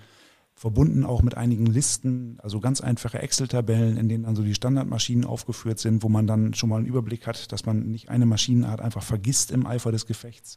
Verbunden 0.54 1.04
auch 1.04 1.20
mit 1.20 1.36
einigen 1.36 1.66
Listen, 1.66 2.38
also 2.42 2.58
ganz 2.58 2.80
einfache 2.80 3.18
Excel-Tabellen, 3.18 3.98
in 3.98 4.08
denen 4.08 4.24
dann 4.24 4.34
so 4.34 4.42
die 4.42 4.54
Standardmaschinen 4.54 5.26
aufgeführt 5.26 5.78
sind, 5.78 6.02
wo 6.02 6.08
man 6.08 6.26
dann 6.26 6.54
schon 6.54 6.70
mal 6.70 6.78
einen 6.78 6.86
Überblick 6.86 7.26
hat, 7.26 7.52
dass 7.52 7.66
man 7.66 7.90
nicht 7.90 8.08
eine 8.08 8.24
Maschinenart 8.24 8.80
einfach 8.80 9.02
vergisst 9.02 9.50
im 9.50 9.66
Eifer 9.66 9.92
des 9.92 10.06
Gefechts, 10.06 10.56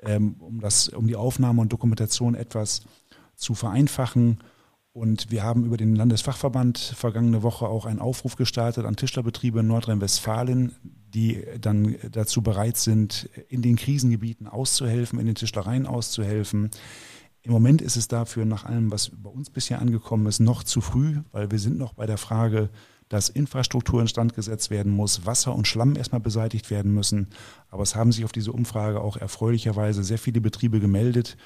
ähm, 0.00 0.36
um, 0.38 0.58
das, 0.60 0.88
um 0.88 1.06
die 1.06 1.16
Aufnahme 1.16 1.60
und 1.60 1.70
Dokumentation 1.70 2.34
etwas 2.34 2.86
zu 3.36 3.54
vereinfachen 3.54 4.38
und 4.96 5.30
wir 5.30 5.42
haben 5.42 5.66
über 5.66 5.76
den 5.76 5.94
Landesfachverband 5.94 6.78
vergangene 6.78 7.42
Woche 7.42 7.66
auch 7.68 7.84
einen 7.84 7.98
Aufruf 7.98 8.36
gestartet 8.36 8.86
an 8.86 8.96
Tischlerbetriebe 8.96 9.60
in 9.60 9.66
Nordrhein-Westfalen, 9.66 10.74
die 11.12 11.44
dann 11.60 11.96
dazu 12.12 12.40
bereit 12.40 12.78
sind, 12.78 13.28
in 13.50 13.60
den 13.60 13.76
Krisengebieten 13.76 14.46
auszuhelfen, 14.46 15.18
in 15.20 15.26
den 15.26 15.34
Tischlereien 15.34 15.86
auszuhelfen. 15.86 16.70
Im 17.42 17.52
Moment 17.52 17.82
ist 17.82 17.96
es 17.96 18.08
dafür, 18.08 18.46
nach 18.46 18.64
allem, 18.64 18.90
was 18.90 19.10
bei 19.10 19.28
uns 19.28 19.50
bisher 19.50 19.82
angekommen 19.82 20.24
ist, 20.28 20.40
noch 20.40 20.64
zu 20.64 20.80
früh, 20.80 21.18
weil 21.30 21.50
wir 21.50 21.58
sind 21.58 21.76
noch 21.76 21.92
bei 21.92 22.06
der 22.06 22.16
Frage, 22.16 22.70
dass 23.10 23.28
Infrastruktur 23.28 24.00
instand 24.00 24.34
gesetzt 24.34 24.70
werden 24.70 24.92
muss, 24.92 25.26
Wasser 25.26 25.54
und 25.54 25.68
Schlamm 25.68 25.94
erstmal 25.94 26.22
beseitigt 26.22 26.70
werden 26.70 26.94
müssen. 26.94 27.28
Aber 27.68 27.82
es 27.82 27.96
haben 27.96 28.12
sich 28.12 28.24
auf 28.24 28.32
diese 28.32 28.52
Umfrage 28.52 29.02
auch 29.02 29.18
erfreulicherweise 29.18 30.02
sehr 30.02 30.18
viele 30.18 30.40
Betriebe 30.40 30.80
gemeldet. 30.80 31.36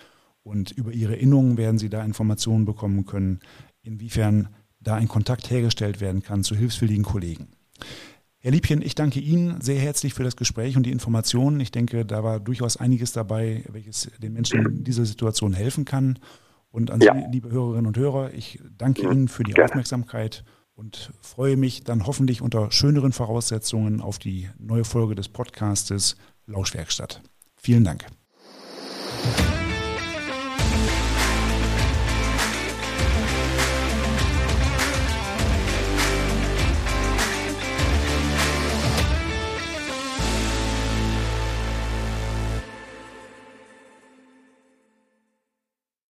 Und 0.42 0.70
über 0.72 0.92
Ihre 0.92 1.16
Innungen 1.16 1.56
werden 1.56 1.78
Sie 1.78 1.90
da 1.90 2.04
Informationen 2.04 2.64
bekommen 2.64 3.06
können, 3.06 3.40
inwiefern 3.82 4.48
da 4.80 4.94
ein 4.94 5.08
Kontakt 5.08 5.50
hergestellt 5.50 6.00
werden 6.00 6.22
kann 6.22 6.42
zu 6.42 6.56
hilfswilligen 6.56 7.04
Kollegen. 7.04 7.48
Herr 8.38 8.52
Liebchen, 8.52 8.80
ich 8.80 8.94
danke 8.94 9.20
Ihnen 9.20 9.60
sehr 9.60 9.78
herzlich 9.78 10.14
für 10.14 10.24
das 10.24 10.34
Gespräch 10.34 10.76
und 10.78 10.84
die 10.84 10.92
Informationen. 10.92 11.60
Ich 11.60 11.72
denke, 11.72 12.06
da 12.06 12.24
war 12.24 12.40
durchaus 12.40 12.78
einiges 12.78 13.12
dabei, 13.12 13.64
welches 13.70 14.10
den 14.18 14.32
Menschen 14.32 14.64
in 14.64 14.84
dieser 14.84 15.04
Situation 15.04 15.52
helfen 15.52 15.84
kann. 15.84 16.18
Und 16.70 16.90
an 16.90 17.00
ja. 17.00 17.14
Sie, 17.14 17.26
liebe 17.30 17.50
Hörerinnen 17.50 17.86
und 17.86 17.98
Hörer, 17.98 18.32
ich 18.32 18.58
danke 18.78 19.02
Ihnen 19.02 19.28
für 19.28 19.42
die 19.42 19.52
Gerne. 19.52 19.68
Aufmerksamkeit 19.68 20.44
und 20.72 21.12
freue 21.20 21.58
mich 21.58 21.84
dann 21.84 22.06
hoffentlich 22.06 22.40
unter 22.40 22.72
schöneren 22.72 23.12
Voraussetzungen 23.12 24.00
auf 24.00 24.18
die 24.18 24.48
neue 24.58 24.84
Folge 24.84 25.14
des 25.14 25.28
Podcastes 25.28 26.16
Lauschwerkstatt. 26.46 27.20
Vielen 27.56 27.84
Dank. 27.84 28.06